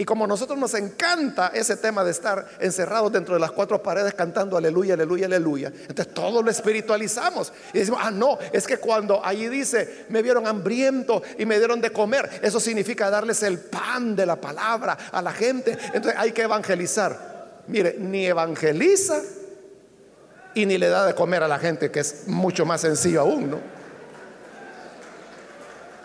Y 0.00 0.04
como 0.04 0.24
a 0.24 0.28
nosotros 0.28 0.56
nos 0.56 0.74
encanta 0.74 1.50
ese 1.52 1.76
tema 1.76 2.04
de 2.04 2.12
estar 2.12 2.48
encerrados 2.60 3.10
dentro 3.10 3.34
de 3.34 3.40
las 3.40 3.50
cuatro 3.50 3.82
paredes 3.82 4.14
cantando 4.14 4.56
aleluya, 4.56 4.94
aleluya, 4.94 5.26
aleluya, 5.26 5.72
entonces 5.88 6.14
todo 6.14 6.40
lo 6.40 6.48
espiritualizamos 6.52 7.52
y 7.72 7.80
decimos, 7.80 7.98
ah, 8.00 8.12
no, 8.12 8.38
es 8.52 8.64
que 8.68 8.76
cuando 8.76 9.24
allí 9.24 9.48
dice, 9.48 10.06
me 10.08 10.22
vieron 10.22 10.46
hambriento 10.46 11.20
y 11.36 11.44
me 11.46 11.58
dieron 11.58 11.80
de 11.80 11.90
comer, 11.90 12.30
eso 12.44 12.60
significa 12.60 13.10
darles 13.10 13.42
el 13.42 13.58
pan 13.58 14.14
de 14.14 14.24
la 14.24 14.40
palabra 14.40 14.96
a 15.10 15.20
la 15.20 15.32
gente. 15.32 15.76
Entonces 15.92 16.14
hay 16.16 16.30
que 16.30 16.42
evangelizar. 16.42 17.64
Mire, 17.66 17.96
ni 17.98 18.24
evangeliza 18.24 19.20
y 20.54 20.64
ni 20.64 20.78
le 20.78 20.88
da 20.88 21.06
de 21.06 21.14
comer 21.14 21.42
a 21.42 21.48
la 21.48 21.58
gente, 21.58 21.90
que 21.90 22.00
es 22.00 22.28
mucho 22.28 22.64
más 22.64 22.82
sencillo 22.82 23.22
aún, 23.22 23.50
¿no? 23.50 23.77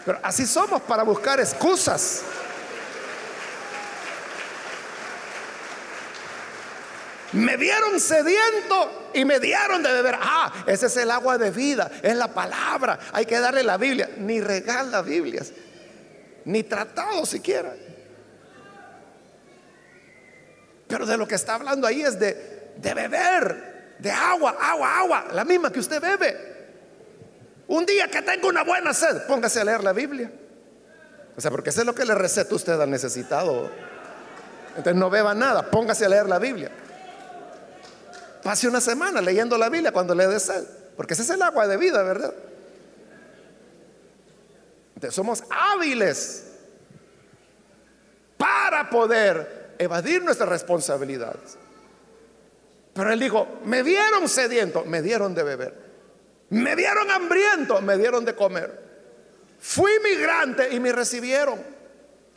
Pero 0.06 0.20
así 0.22 0.46
somos 0.46 0.82
para 0.82 1.04
buscar 1.04 1.40
excusas. 1.40 2.22
Me 7.32 7.58
dieron 7.58 8.00
sediento 8.00 9.10
y 9.14 9.26
me 9.26 9.40
dieron 9.40 9.82
de 9.82 9.92
beber. 9.92 10.18
Ah, 10.22 10.66
ese 10.68 10.86
es 10.86 10.98
el 10.98 11.10
agua 11.10 11.38
de 11.38 11.50
vida, 11.50 11.90
es 12.04 12.16
la 12.16 12.28
palabra. 12.28 13.00
Hay 13.12 13.26
que 13.26 13.40
darle 13.40 13.64
la 13.64 13.78
Biblia. 13.78 14.10
Ni 14.18 14.40
regala 14.40 15.02
Biblias, 15.02 15.52
ni 16.46 16.64
tratado 16.64 17.26
siquiera. 17.26 17.74
Pero 20.88 21.06
de 21.08 21.18
lo 21.18 21.28
que 21.28 21.36
está 21.36 21.56
hablando 21.56 21.88
ahí 21.88 22.02
es 22.02 22.20
de, 22.20 22.74
de 22.78 22.94
beber 22.94 23.74
de 24.04 24.12
agua, 24.12 24.58
agua, 24.60 25.00
agua, 25.00 25.26
la 25.32 25.46
misma 25.46 25.72
que 25.72 25.80
usted 25.80 26.02
bebe. 26.02 26.53
Un 27.74 27.88
día 27.88 28.08
que 28.08 28.22
tenga 28.22 28.48
una 28.48 28.64
buena 28.64 28.94
sed, 28.94 29.26
póngase 29.26 29.60
a 29.60 29.64
leer 29.64 29.84
la 29.84 29.94
Biblia. 29.94 30.32
O 31.36 31.42
sea, 31.42 31.50
porque 31.50 31.72
eso 31.72 31.80
es 31.80 31.88
lo 31.88 31.96
que 31.96 32.06
le 32.06 32.14
receta 32.14 32.54
usted 32.54 32.80
al 32.80 32.88
necesitado. 32.88 33.68
Entonces 34.78 34.94
no 34.94 35.10
beba 35.10 35.34
nada, 35.34 35.72
póngase 35.72 36.06
a 36.06 36.10
leer 36.10 36.30
la 36.30 36.38
Biblia. 36.38 36.70
pase 38.44 38.68
una 38.68 38.80
semana 38.80 39.22
leyendo 39.22 39.58
la 39.58 39.70
Biblia 39.70 39.92
cuando 39.92 40.14
le 40.14 40.28
des 40.28 40.44
sed, 40.44 40.64
porque 40.96 41.16
ese 41.16 41.24
es 41.24 41.32
el 41.32 41.42
agua 41.42 41.66
de 41.68 41.78
vida, 41.78 42.04
¿verdad? 42.04 42.36
Entonces 44.94 45.16
somos 45.16 45.44
hábiles 45.50 46.46
para 48.38 48.92
poder 48.92 49.74
evadir 49.80 50.24
nuestras 50.24 50.48
responsabilidades. 50.48 51.58
Pero 52.94 53.12
él 53.12 53.20
dijo, 53.20 53.48
me 53.66 53.82
vieron 53.82 54.30
sediento, 54.30 54.86
me 54.86 55.02
dieron 55.02 55.34
de 55.34 55.42
beber. 55.42 55.83
Me 56.54 56.76
vieron 56.76 57.10
hambriento, 57.10 57.82
me 57.82 57.98
dieron 57.98 58.24
de 58.24 58.36
comer. 58.36 58.80
Fui 59.60 59.92
migrante 60.04 60.70
y 60.72 60.80
me 60.80 60.92
recibieron. 60.92 61.60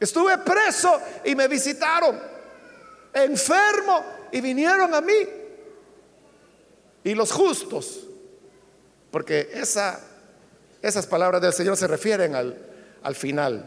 Estuve 0.00 0.38
preso 0.38 0.98
y 1.24 1.34
me 1.34 1.46
visitaron. 1.48 2.18
Enfermo 3.12 4.04
y 4.32 4.40
vinieron 4.40 4.94
a 4.94 5.02
mí. 5.02 5.28
Y 7.04 7.14
los 7.14 7.30
justos, 7.30 8.06
porque 9.10 9.50
esa, 9.52 10.00
esas 10.80 11.06
palabras 11.06 11.42
del 11.42 11.52
Señor 11.52 11.76
se 11.76 11.86
refieren 11.86 12.34
al, 12.34 12.56
al 13.02 13.14
final. 13.14 13.66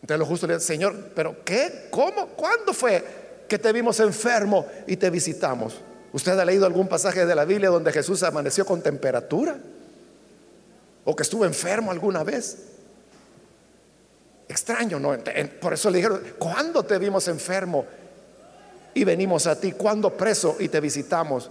Entonces 0.00 0.18
los 0.18 0.28
justos 0.28 0.48
le 0.48 0.54
dicen, 0.54 0.76
Señor, 0.76 1.10
pero 1.14 1.44
¿qué? 1.44 1.88
¿Cómo? 1.90 2.28
¿Cuándo 2.28 2.72
fue 2.72 3.04
que 3.48 3.58
te 3.58 3.72
vimos 3.72 3.98
enfermo 3.98 4.66
y 4.86 4.96
te 4.96 5.10
visitamos? 5.10 5.80
¿Usted 6.12 6.38
ha 6.38 6.44
leído 6.44 6.66
algún 6.66 6.88
pasaje 6.88 7.24
de 7.24 7.34
la 7.34 7.44
Biblia 7.44 7.70
donde 7.70 7.92
Jesús 7.92 8.22
amaneció 8.22 8.64
con 8.66 8.82
temperatura? 8.82 9.58
¿O 11.04 11.14
que 11.14 11.22
estuvo 11.22 11.44
enfermo 11.44 11.90
alguna 11.90 12.24
vez? 12.24 12.58
Extraño, 14.48 14.98
¿no? 14.98 15.16
Por 15.60 15.72
eso 15.72 15.90
le 15.90 15.98
dijeron, 15.98 16.22
¿cuándo 16.38 16.82
te 16.82 16.98
vimos 16.98 17.28
enfermo 17.28 17.86
y 18.92 19.04
venimos 19.04 19.46
a 19.46 19.58
ti? 19.58 19.72
¿Cuándo 19.72 20.16
preso 20.16 20.56
y 20.58 20.68
te 20.68 20.80
visitamos? 20.80 21.48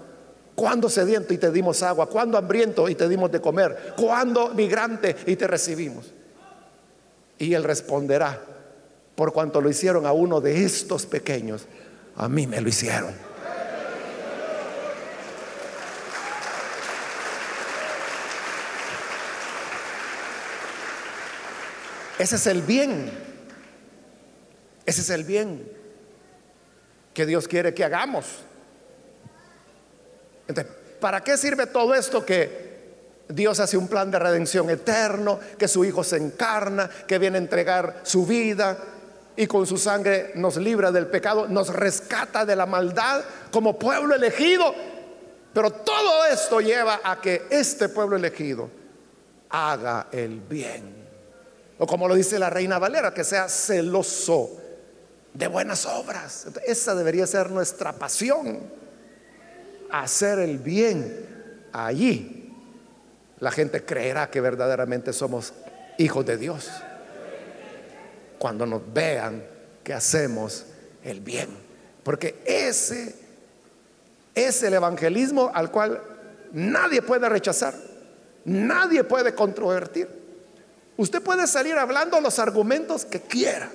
¿Cuándo 0.56 0.90
sediento 0.90 1.34
y 1.34 1.38
te 1.38 1.52
dimos 1.52 1.82
agua? 1.82 2.10
¿Cuándo 2.10 2.38
hambriento 2.38 2.90
y 2.90 2.96
te 2.96 3.08
dimos 3.08 3.32
de 3.32 3.40
comer? 3.40 3.94
¿Cuándo 3.96 4.50
migrante 4.54 5.16
y 5.26 5.38
te 5.38 5.48
recibimos? 5.48 6.12
Y 7.38 7.54
él 7.54 7.64
responderá, 7.64 8.42
por 9.16 9.32
cuanto 9.32 9.62
lo 9.62 9.70
hicieron 9.70 10.06
a 10.06 10.12
uno 10.12 10.42
de 10.42 10.66
estos 10.66 11.06
pequeños, 11.06 11.66
a 12.18 12.28
mí 12.28 12.46
me 12.46 12.60
lo 12.60 12.68
hicieron. 12.68 13.29
Ese 22.20 22.36
es 22.36 22.46
el 22.48 22.62
bien. 22.62 23.10
Ese 24.86 25.02
es 25.02 25.10
el 25.10 25.24
bien 25.24 25.72
que 27.14 27.26
Dios 27.26 27.48
quiere 27.48 27.74
que 27.74 27.84
hagamos. 27.84 28.26
Entonces, 30.48 30.74
¿para 31.00 31.24
qué 31.24 31.38
sirve 31.38 31.66
todo 31.68 31.96
esto 31.96 32.26
que 32.26 32.70
Dios 33.30 33.60
hace 33.60 33.78
un 33.78 33.88
plan 33.88 34.12
de 34.12 34.20
redención 34.20 34.70
eterno, 34.70 35.40
que 35.58 35.68
su 35.68 35.86
Hijo 35.86 36.04
se 36.04 36.18
encarna, 36.18 36.90
que 37.08 37.20
viene 37.20 37.38
a 37.38 37.42
entregar 37.42 38.02
su 38.04 38.26
vida 38.26 38.78
y 39.36 39.48
con 39.48 39.66
su 39.66 39.78
sangre 39.78 40.32
nos 40.36 40.58
libra 40.58 40.92
del 40.92 41.08
pecado, 41.08 41.48
nos 41.48 41.74
rescata 41.74 42.46
de 42.46 42.56
la 42.56 42.66
maldad 42.66 43.24
como 43.52 43.80
pueblo 43.80 44.16
elegido. 44.16 44.76
Pero 45.54 45.72
todo 45.72 46.26
esto 46.26 46.60
lleva 46.60 47.00
a 47.04 47.22
que 47.22 47.44
este 47.50 47.88
pueblo 47.88 48.18
elegido 48.18 48.70
haga 49.50 50.08
el 50.12 50.42
bien. 50.42 51.09
O 51.80 51.88
como 51.88 52.08
lo 52.08 52.14
dice 52.14 52.38
la 52.38 52.52
reina 52.52 52.78
Valera, 52.78 53.14
que 53.14 53.24
sea 53.24 53.50
celoso 53.50 54.52
de 55.34 55.48
buenas 55.48 55.86
obras. 55.88 56.48
Esa 56.68 56.94
debería 56.94 57.26
ser 57.26 57.50
nuestra 57.50 57.94
pasión, 57.94 58.60
hacer 59.90 60.40
el 60.40 60.60
bien 60.60 61.26
allí 61.74 62.40
la 63.40 63.52
gente 63.52 63.84
creerá 63.84 64.30
que 64.30 64.42
verdaderamente 64.42 65.14
somos 65.14 65.54
hijos 65.98 66.26
de 66.26 66.38
Dios. 66.38 66.70
Cuando 68.38 68.66
nos 68.66 68.82
vean 68.94 69.44
que 69.84 69.94
hacemos 69.94 70.66
el 71.04 71.22
bien. 71.22 71.50
Porque 72.04 72.42
ese 72.46 73.16
es 74.36 74.64
el 74.64 74.74
evangelismo 74.74 75.52
al 75.54 75.72
cual 75.72 76.02
nadie 76.52 77.02
puede 77.02 77.30
rechazar, 77.30 77.74
nadie 78.46 79.04
puede 79.04 79.34
controvertir. 79.34 80.19
Usted 81.00 81.22
puede 81.22 81.48
salir 81.48 81.78
hablando 81.78 82.20
los 82.20 82.40
argumentos 82.40 83.06
que 83.06 83.22
quiera, 83.22 83.72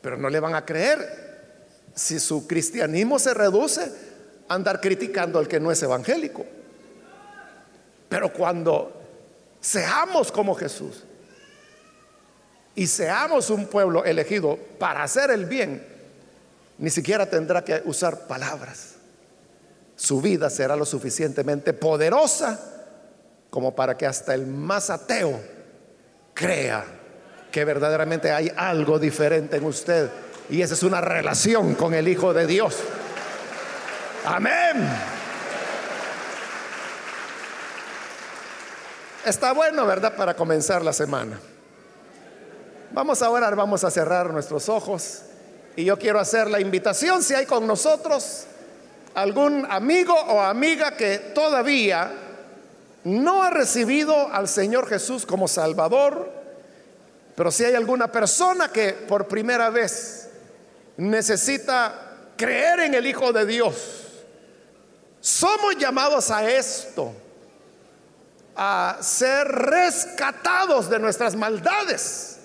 pero 0.00 0.16
no 0.16 0.30
le 0.30 0.40
van 0.40 0.54
a 0.54 0.64
creer 0.64 1.50
si 1.94 2.18
su 2.18 2.46
cristianismo 2.46 3.18
se 3.18 3.34
reduce 3.34 3.92
andar 4.48 4.80
criticando 4.80 5.38
al 5.38 5.48
que 5.48 5.60
no 5.60 5.70
es 5.70 5.82
evangélico. 5.82 6.46
Pero 8.08 8.32
cuando 8.32 8.90
seamos 9.60 10.32
como 10.32 10.54
Jesús 10.54 11.04
y 12.74 12.86
seamos 12.86 13.50
un 13.50 13.66
pueblo 13.66 14.02
elegido 14.06 14.56
para 14.78 15.02
hacer 15.02 15.30
el 15.30 15.44
bien, 15.44 15.86
ni 16.78 16.88
siquiera 16.88 17.28
tendrá 17.28 17.62
que 17.62 17.82
usar 17.84 18.26
palabras. 18.26 18.94
Su 19.94 20.22
vida 20.22 20.48
será 20.48 20.74
lo 20.74 20.86
suficientemente 20.86 21.74
poderosa 21.74 22.70
como 23.52 23.74
para 23.74 23.98
que 23.98 24.06
hasta 24.06 24.32
el 24.32 24.46
más 24.46 24.88
ateo 24.88 25.38
crea 26.32 26.86
que 27.50 27.66
verdaderamente 27.66 28.32
hay 28.32 28.50
algo 28.56 28.98
diferente 28.98 29.58
en 29.58 29.64
usted. 29.66 30.08
Y 30.48 30.62
esa 30.62 30.72
es 30.72 30.82
una 30.82 31.02
relación 31.02 31.74
con 31.74 31.92
el 31.92 32.08
Hijo 32.08 32.32
de 32.32 32.46
Dios. 32.46 32.78
Amén. 34.24 34.88
Está 39.26 39.52
bueno, 39.52 39.84
¿verdad? 39.84 40.16
Para 40.16 40.32
comenzar 40.32 40.82
la 40.82 40.94
semana. 40.94 41.38
Vamos 42.92 43.20
a 43.20 43.28
orar, 43.28 43.54
vamos 43.54 43.84
a 43.84 43.90
cerrar 43.90 44.32
nuestros 44.32 44.70
ojos. 44.70 45.24
Y 45.76 45.84
yo 45.84 45.98
quiero 45.98 46.18
hacer 46.20 46.48
la 46.48 46.58
invitación, 46.58 47.22
si 47.22 47.34
hay 47.34 47.44
con 47.44 47.66
nosotros 47.66 48.46
algún 49.14 49.66
amigo 49.70 50.14
o 50.14 50.40
amiga 50.40 50.96
que 50.96 51.18
todavía 51.34 52.21
no 53.04 53.42
ha 53.42 53.50
recibido 53.50 54.32
al 54.32 54.48
Señor 54.48 54.88
Jesús 54.88 55.26
como 55.26 55.48
Salvador, 55.48 56.30
pero 57.34 57.50
si 57.50 57.64
hay 57.64 57.74
alguna 57.74 58.10
persona 58.10 58.70
que 58.70 58.92
por 58.92 59.26
primera 59.26 59.70
vez 59.70 60.28
necesita 60.96 62.30
creer 62.36 62.80
en 62.80 62.94
el 62.94 63.06
Hijo 63.06 63.32
de 63.32 63.46
Dios, 63.46 64.02
somos 65.20 65.76
llamados 65.76 66.30
a 66.30 66.48
esto, 66.48 67.12
a 68.54 68.98
ser 69.00 69.48
rescatados 69.48 70.90
de 70.90 70.98
nuestras 70.98 71.34
maldades, 71.34 72.38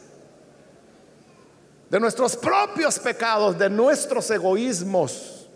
de 1.90 2.00
nuestros 2.00 2.36
propios 2.36 3.00
pecados, 3.00 3.58
de 3.58 3.70
nuestros 3.70 4.30
egoísmos, 4.32 5.48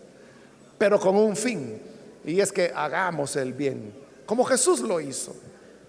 pero 0.78 0.98
con 0.98 1.16
un 1.16 1.36
fin, 1.36 1.80
y 2.24 2.40
es 2.40 2.52
que 2.52 2.72
hagamos 2.74 3.36
el 3.36 3.52
bien, 3.52 4.01
como 4.32 4.44
Jesús 4.44 4.80
lo 4.80 4.98
hizo. 4.98 5.36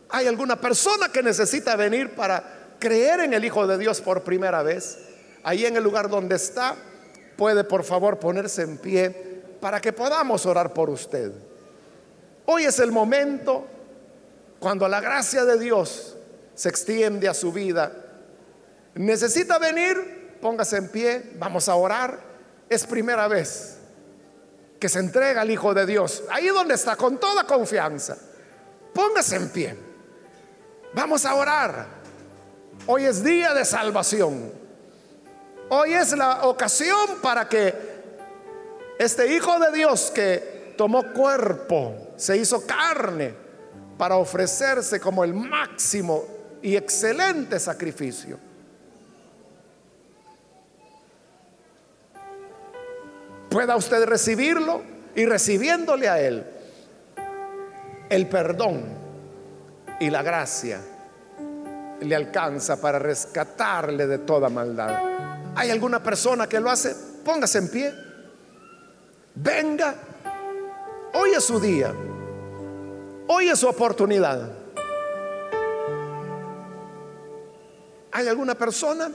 ¿Hay 0.10 0.28
alguna 0.28 0.60
persona 0.60 1.08
que 1.08 1.24
necesita 1.24 1.78
venir 1.78 2.14
para 2.14 2.76
creer 2.78 3.22
en 3.22 3.34
el 3.34 3.46
Hijo 3.46 3.66
de 3.66 3.78
Dios 3.78 4.02
por 4.02 4.26
primera 4.26 4.62
vez? 4.62 4.98
Ahí 5.44 5.66
en 5.66 5.78
el 5.78 5.84
lugar 5.86 6.10
donde 6.10 6.36
está, 6.36 6.76
puede 7.38 7.64
por 7.64 7.86
favor 7.86 8.20
ponerse 8.20 8.64
en 8.64 8.80
pie 8.80 9.44
para 9.62 9.80
que 9.80 9.94
podamos 9.94 10.46
orar 10.46 10.74
por 10.74 10.90
usted. 10.90 11.32
Hoy 12.46 12.66
es 12.66 12.80
el 12.80 12.92
momento 12.92 13.66
cuando 14.60 14.90
la 14.90 15.00
gracia 15.00 15.46
de 15.46 15.58
Dios 15.58 16.18
se 16.54 16.68
extiende 16.68 17.30
a 17.30 17.34
su 17.34 17.54
vida. 17.54 17.94
Necesita 18.96 19.58
venir, 19.58 20.38
póngase 20.42 20.76
en 20.76 20.90
pie, 20.90 21.32
vamos 21.40 21.70
a 21.70 21.76
orar. 21.76 22.20
Es 22.68 22.86
primera 22.86 23.30
vez 23.30 23.78
que 24.82 24.90
se 24.90 25.00
entrega 25.00 25.40
al 25.40 25.50
Hijo 25.50 25.74
de 25.74 25.86
Dios. 25.86 26.24
Ahí 26.30 26.48
donde 26.48 26.74
está, 26.74 26.98
con 26.98 27.18
toda 27.22 27.48
confianza. 27.48 28.18
Póngase 28.94 29.36
en 29.36 29.50
pie. 29.50 29.76
Vamos 30.94 31.26
a 31.26 31.34
orar. 31.36 31.88
Hoy 32.86 33.06
es 33.06 33.24
día 33.24 33.54
de 33.54 33.66
salvación. 33.66 34.52
Hoy 35.70 35.94
es 35.94 36.16
la 36.16 36.46
ocasión 36.46 37.18
para 37.22 37.50
que 37.50 37.74
este 39.00 39.34
Hijo 39.34 39.60
de 39.60 39.72
Dios 39.72 40.12
que 40.14 40.74
tomó 40.78 41.14
cuerpo, 41.14 42.14
se 42.16 42.38
hizo 42.38 42.66
carne 42.66 43.34
para 43.98 44.18
ofrecerse 44.18 45.00
como 45.00 45.24
el 45.24 45.34
máximo 45.34 46.26
y 46.62 46.76
excelente 46.76 47.60
sacrificio. 47.60 48.40
Pueda 53.50 53.76
usted 53.76 54.04
recibirlo 54.06 54.82
y 55.16 55.26
recibiéndole 55.26 56.10
a 56.10 56.20
Él 56.20 56.53
el 58.10 58.28
perdón 58.28 58.84
y 60.00 60.10
la 60.10 60.22
gracia 60.22 60.80
le 62.02 62.16
alcanza 62.16 62.80
para 62.80 63.00
rescatarle 63.00 64.08
de 64.08 64.20
toda 64.20 64.50
maldad. 64.50 65.00
¿Hay 65.56 65.70
alguna 65.70 66.02
persona 66.02 66.48
que 66.48 66.60
lo 66.60 66.70
hace? 66.70 66.96
Póngase 67.24 67.58
en 67.60 67.70
pie. 67.70 67.94
venga. 69.36 69.96
Hoy 71.14 71.32
es 71.32 71.44
su 71.44 71.60
día. 71.60 71.94
Hoy 73.28 73.50
es 73.50 73.60
su 73.60 73.68
oportunidad. 73.68 74.52
¿Hay 78.12 78.28
alguna 78.28 78.56
persona? 78.56 79.10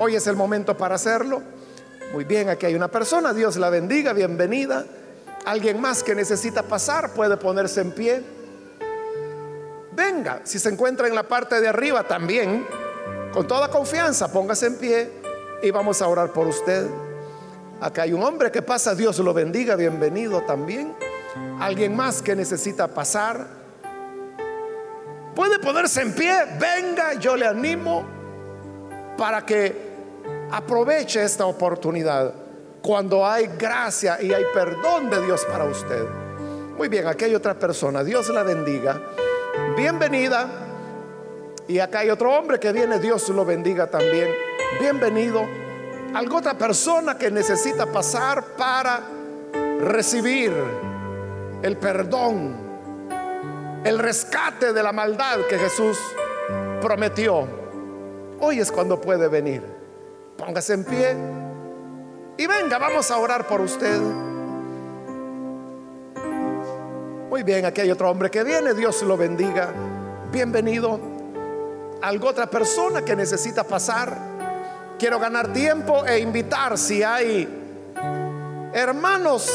Hoy 0.00 0.14
es 0.16 0.26
el 0.26 0.36
momento 0.36 0.76
para 0.76 0.96
hacerlo. 0.96 1.42
Muy 2.12 2.24
bien, 2.24 2.48
aquí 2.48 2.66
hay 2.66 2.74
una 2.74 2.88
persona. 2.88 3.32
Dios 3.32 3.56
la 3.56 3.70
bendiga, 3.70 4.12
bienvenida. 4.12 4.84
Alguien 5.48 5.80
más 5.80 6.02
que 6.02 6.14
necesita 6.14 6.62
pasar 6.62 7.14
puede 7.14 7.38
ponerse 7.38 7.80
en 7.80 7.92
pie. 7.92 8.22
Venga, 9.92 10.42
si 10.44 10.58
se 10.58 10.68
encuentra 10.68 11.08
en 11.08 11.14
la 11.14 11.22
parte 11.22 11.58
de 11.62 11.68
arriba 11.68 12.02
también, 12.02 12.66
con 13.32 13.48
toda 13.48 13.70
confianza, 13.70 14.30
póngase 14.30 14.66
en 14.66 14.76
pie 14.76 15.10
y 15.62 15.70
vamos 15.70 16.02
a 16.02 16.08
orar 16.08 16.34
por 16.34 16.46
usted. 16.46 16.86
Acá 17.80 18.02
hay 18.02 18.12
un 18.12 18.22
hombre 18.24 18.52
que 18.52 18.60
pasa, 18.60 18.94
Dios 18.94 19.18
lo 19.20 19.32
bendiga, 19.32 19.74
bienvenido 19.74 20.42
también. 20.42 20.94
Alguien 21.58 21.96
más 21.96 22.20
que 22.20 22.36
necesita 22.36 22.86
pasar. 22.86 23.46
Puede 25.34 25.58
ponerse 25.60 26.02
en 26.02 26.12
pie, 26.12 26.44
venga, 26.60 27.14
yo 27.14 27.36
le 27.36 27.46
animo 27.46 28.04
para 29.16 29.46
que 29.46 29.94
aproveche 30.50 31.22
esta 31.24 31.46
oportunidad 31.46 32.34
cuando 32.88 33.26
hay 33.26 33.50
gracia 33.58 34.16
y 34.18 34.32
hay 34.32 34.44
perdón 34.54 35.10
de 35.10 35.20
Dios 35.20 35.44
para 35.44 35.64
usted. 35.64 36.06
Muy 36.78 36.88
bien, 36.88 37.06
aquí 37.06 37.26
hay 37.26 37.34
otra 37.34 37.52
persona, 37.52 38.02
Dios 38.02 38.30
la 38.30 38.42
bendiga 38.42 38.98
bienvenida. 39.76 40.48
Y 41.68 41.80
acá 41.80 41.98
hay 41.98 42.08
otro 42.08 42.32
hombre 42.32 42.58
que 42.58 42.72
viene, 42.72 42.98
Dios 42.98 43.28
lo 43.28 43.44
bendiga 43.44 43.88
también. 43.88 44.34
Bienvenido. 44.80 45.46
Algo 46.14 46.38
otra 46.38 46.56
persona 46.56 47.18
que 47.18 47.30
necesita 47.30 47.84
pasar 47.84 48.42
para 48.56 49.02
recibir 49.80 50.50
el 51.60 51.76
perdón, 51.76 52.56
el 53.84 53.98
rescate 53.98 54.72
de 54.72 54.82
la 54.82 54.92
maldad 54.92 55.40
que 55.46 55.58
Jesús 55.58 56.00
prometió. 56.80 57.46
Hoy 58.40 58.60
es 58.60 58.72
cuando 58.72 58.98
puede 58.98 59.28
venir. 59.28 59.62
Póngase 60.38 60.72
en 60.72 60.84
pie 60.84 61.47
y 62.38 62.46
venga, 62.46 62.78
vamos 62.78 63.10
a 63.10 63.18
orar 63.18 63.48
por 63.48 63.60
usted. 63.60 64.00
Muy 67.28 67.42
bien, 67.42 67.66
aquí 67.66 67.80
hay 67.80 67.90
otro 67.90 68.08
hombre 68.08 68.30
que 68.30 68.44
viene, 68.44 68.74
Dios 68.74 69.02
lo 69.02 69.16
bendiga. 69.16 69.72
Bienvenido. 70.30 71.00
Algo 72.00 72.28
otra 72.28 72.48
persona 72.48 73.04
que 73.04 73.16
necesita 73.16 73.64
pasar. 73.64 74.16
Quiero 75.00 75.18
ganar 75.18 75.52
tiempo 75.52 76.06
e 76.06 76.20
invitar 76.20 76.78
si 76.78 77.02
hay 77.02 77.48
hermanos, 78.72 79.52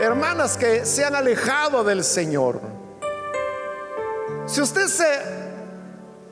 hermanas 0.00 0.56
que 0.56 0.84
se 0.84 1.04
han 1.04 1.14
alejado 1.14 1.84
del 1.84 2.02
Señor. 2.02 2.60
Si 4.46 4.60
usted 4.60 4.88
se 4.88 5.20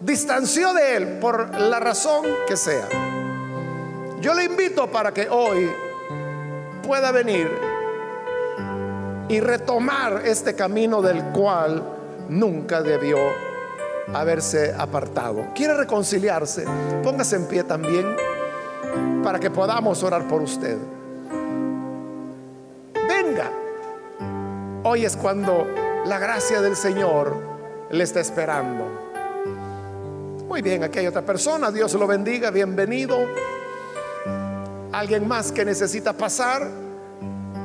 distanció 0.01 0.75
de 0.75 0.97
Él 0.97 1.19
por 1.21 1.55
la 1.55 1.79
razón 1.79 2.27
que 2.49 2.57
sea, 2.57 2.89
yo 4.27 4.35
le 4.35 4.43
invito 4.43 4.91
para 4.91 5.15
que 5.15 5.29
hoy 5.31 5.71
pueda 6.85 7.13
venir 7.13 7.49
y 9.29 9.39
retomar 9.39 10.23
este 10.25 10.57
camino 10.57 11.01
del 11.01 11.27
cual 11.27 11.81
nunca 12.29 12.83
debió 12.83 13.19
haberse 14.13 14.75
apartado. 14.77 15.47
¿Quiere 15.55 15.75
reconciliarse? 15.75 16.65
Póngase 17.05 17.37
en 17.37 17.47
pie 17.47 17.63
también 17.63 18.17
para 19.23 19.39
que 19.39 19.49
podamos 19.49 20.03
orar 20.03 20.27
por 20.27 20.43
usted. 20.43 20.77
Venga. 23.09 23.49
Hoy 24.83 25.05
es 25.05 25.17
cuando 25.17 25.69
la 26.05 26.19
gracia 26.19 26.61
del 26.61 26.75
Señor 26.75 27.33
le 27.93 28.03
está 28.03 28.19
esperando. 28.19 28.89
Muy 30.49 30.63
bien, 30.63 30.83
aquí 30.83 30.99
hay 30.99 31.07
otra 31.07 31.23
persona. 31.23 31.71
Dios 31.71 31.95
lo 31.95 32.09
bendiga. 32.09 32.51
Bienvenido. 32.51 33.19
Alguien 34.93 35.27
más 35.27 35.53
que 35.53 35.65
necesita 35.65 36.13
pasar. 36.13 36.69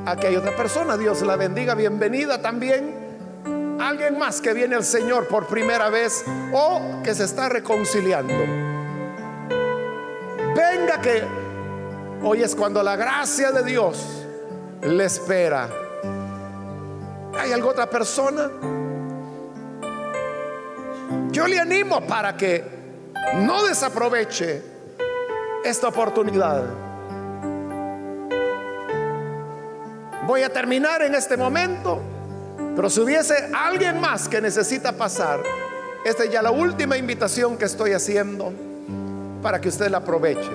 Aquí 0.06 0.26
hay 0.26 0.36
otra 0.36 0.56
persona, 0.56 0.96
Dios 0.96 1.22
la 1.22 1.36
bendiga, 1.36 1.74
bienvenida 1.74 2.42
también. 2.42 3.78
Alguien 3.80 4.18
más 4.18 4.40
que 4.40 4.52
viene 4.52 4.76
al 4.76 4.84
Señor 4.84 5.28
por 5.28 5.46
primera 5.46 5.88
vez 5.88 6.24
o 6.52 7.02
que 7.02 7.14
se 7.14 7.24
está 7.24 7.48
reconciliando. 7.48 8.34
Venga 10.54 11.00
que 11.00 11.22
hoy 12.22 12.42
es 12.42 12.54
cuando 12.54 12.82
la 12.82 12.96
gracia 12.96 13.52
de 13.52 13.62
Dios 13.62 14.26
le 14.82 15.04
espera. 15.04 15.68
¿Hay 17.38 17.52
alguna 17.52 17.72
otra 17.72 17.90
persona? 17.90 18.50
Yo 21.30 21.46
le 21.46 21.58
animo 21.58 22.00
para 22.02 22.36
que 22.36 22.64
no 23.36 23.64
desaproveche 23.64 24.62
esta 25.64 25.88
oportunidad. 25.88 26.91
Voy 30.26 30.42
a 30.44 30.48
terminar 30.48 31.02
en 31.02 31.16
este 31.16 31.36
momento, 31.36 32.00
pero 32.76 32.88
si 32.88 33.00
hubiese 33.00 33.50
alguien 33.52 34.00
más 34.00 34.28
que 34.28 34.40
necesita 34.40 34.92
pasar, 34.92 35.42
esta 36.04 36.22
es 36.22 36.30
ya 36.30 36.40
la 36.40 36.52
última 36.52 36.96
invitación 36.96 37.58
que 37.58 37.64
estoy 37.64 37.92
haciendo 37.92 38.52
para 39.42 39.60
que 39.60 39.68
usted 39.68 39.88
la 39.88 39.98
aproveche. 39.98 40.48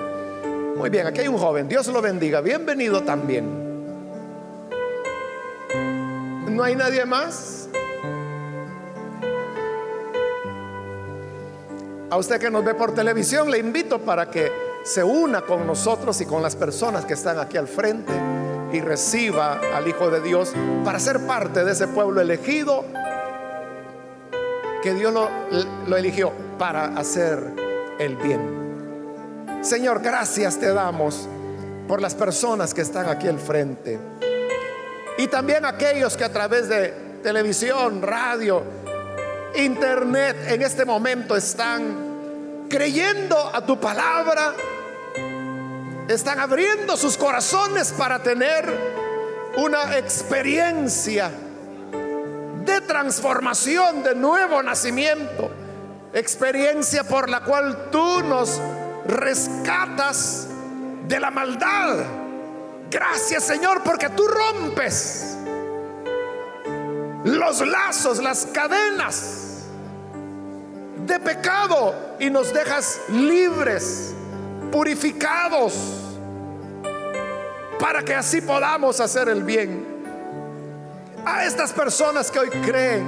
Muy 0.77 0.89
bien, 0.89 1.05
aquí 1.05 1.19
hay 1.19 1.27
un 1.27 1.37
joven, 1.37 1.67
Dios 1.67 1.85
lo 1.87 2.01
bendiga, 2.01 2.39
bienvenido 2.39 3.03
también. 3.03 3.67
¿No 6.49 6.63
hay 6.63 6.75
nadie 6.75 7.05
más? 7.05 7.67
A 12.09 12.15
usted 12.15 12.39
que 12.39 12.49
nos 12.49 12.63
ve 12.63 12.73
por 12.73 12.93
televisión, 12.93 13.51
le 13.51 13.57
invito 13.57 13.99
para 13.99 14.31
que 14.31 14.49
se 14.83 15.03
una 15.03 15.41
con 15.41 15.67
nosotros 15.67 16.21
y 16.21 16.25
con 16.25 16.41
las 16.41 16.55
personas 16.55 17.03
que 17.03 17.15
están 17.15 17.37
aquí 17.37 17.57
al 17.57 17.67
frente 17.67 18.36
y 18.71 18.81
reciba 18.81 19.59
al 19.75 19.87
Hijo 19.87 20.09
de 20.09 20.21
Dios 20.21 20.53
para 20.83 20.99
ser 20.99 21.25
parte 21.25 21.63
de 21.63 21.71
ese 21.71 21.87
pueblo 21.87 22.21
elegido 22.21 22.85
que 24.81 24.93
Dios 24.93 25.13
lo, 25.13 25.97
eligió 25.97 26.31
para 26.57 26.97
hacer 26.97 27.39
el 27.99 28.15
bien. 28.15 29.59
Señor, 29.61 30.01
gracias 30.01 30.59
te 30.59 30.73
damos 30.73 31.27
por 31.87 32.01
las 32.01 32.15
personas 32.15 32.73
que 32.73 32.81
están 32.81 33.09
aquí 33.09 33.27
al 33.27 33.39
frente. 33.39 33.99
Y 35.17 35.27
también 35.27 35.65
aquellos 35.65 36.15
que 36.15 36.23
a 36.23 36.31
través 36.31 36.69
de 36.69 37.19
televisión, 37.23 38.01
radio, 38.01 38.61
internet 39.55 40.37
en 40.47 40.61
este 40.61 40.85
momento 40.85 41.35
están 41.35 42.67
creyendo 42.69 43.37
a 43.53 43.65
tu 43.65 43.79
palabra 43.79 44.53
están 46.07 46.39
abriendo 46.39 46.95
sus 46.95 47.17
corazones 47.17 47.91
para 47.91 48.19
tener 48.23 48.65
una 49.57 49.97
experiencia 49.97 51.31
de 52.63 52.81
transformación, 52.81 54.03
de 54.03 54.15
nuevo 54.15 54.63
nacimiento, 54.63 55.51
experiencia 56.13 57.03
por 57.03 57.29
la 57.29 57.41
cual 57.41 57.89
tú 57.91 58.21
nos 58.23 58.61
rescatas 59.05 60.47
de 61.07 61.19
la 61.19 61.31
maldad. 61.31 62.05
Gracias 62.89 63.43
Señor 63.43 63.83
porque 63.83 64.09
tú 64.09 64.27
rompes 64.27 65.37
los 67.25 67.65
lazos, 67.67 68.19
las 68.19 68.45
cadenas 68.45 69.65
de 71.05 71.19
pecado 71.19 71.95
y 72.19 72.29
nos 72.29 72.53
dejas 72.53 73.01
libres 73.09 74.13
purificados, 74.71 75.73
para 77.79 78.03
que 78.03 78.13
así 78.13 78.41
podamos 78.41 78.99
hacer 78.99 79.29
el 79.29 79.43
bien. 79.43 79.97
A 81.25 81.45
estas 81.45 81.73
personas 81.73 82.31
que 82.31 82.39
hoy 82.39 82.49
creen 82.49 83.05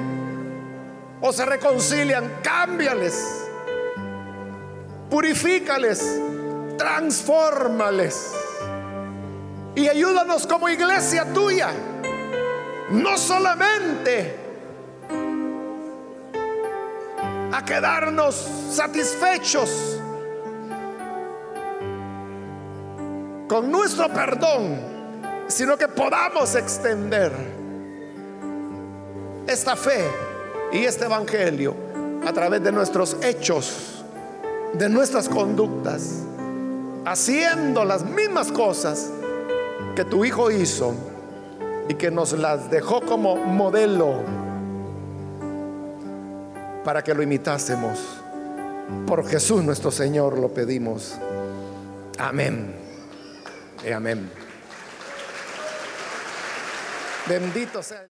o 1.22 1.32
se 1.32 1.46
reconcilian, 1.46 2.40
cámbiales, 2.44 3.26
purifícales, 5.10 6.20
transfórmales 6.78 8.34
y 9.76 9.88
ayúdanos 9.88 10.48
como 10.48 10.70
iglesia 10.70 11.26
tuya, 11.34 11.70
no 12.90 13.18
solamente 13.18 14.36
a 17.52 17.64
quedarnos 17.66 18.36
satisfechos 18.72 19.99
con 23.50 23.72
nuestro 23.72 24.08
perdón, 24.14 24.78
sino 25.48 25.76
que 25.76 25.88
podamos 25.88 26.54
extender 26.54 27.32
esta 29.48 29.76
fe 29.76 30.06
y 30.72 30.86
este 30.86 31.06
evangelio 31.06 31.76
a 32.26 32.32
través 32.32 32.64
de 32.64 32.72
nuestros 32.72 33.18
hechos, 33.24 34.06
de 34.74 34.88
nuestras 34.88 35.28
conductas, 35.28 36.22
haciendo 37.06 37.84
las 37.86 38.06
mismas 38.06 38.52
cosas 38.52 39.10
que 39.96 40.06
tu 40.06 40.24
Hijo 40.24 40.52
hizo 40.52 40.94
y 41.88 41.96
que 41.96 42.12
nos 42.12 42.34
las 42.34 42.70
dejó 42.70 43.02
como 43.02 43.36
modelo 43.36 44.14
para 46.84 47.04
que 47.04 47.16
lo 47.16 47.24
imitásemos. 47.24 47.98
Por 49.08 49.26
Jesús 49.26 49.64
nuestro 49.64 49.90
Señor 49.90 50.38
lo 50.38 50.50
pedimos. 50.50 51.16
Amén. 52.20 52.89
Y 53.84 53.92
amén. 53.92 54.30
Bendito 57.28 57.82
sea. 57.84 58.06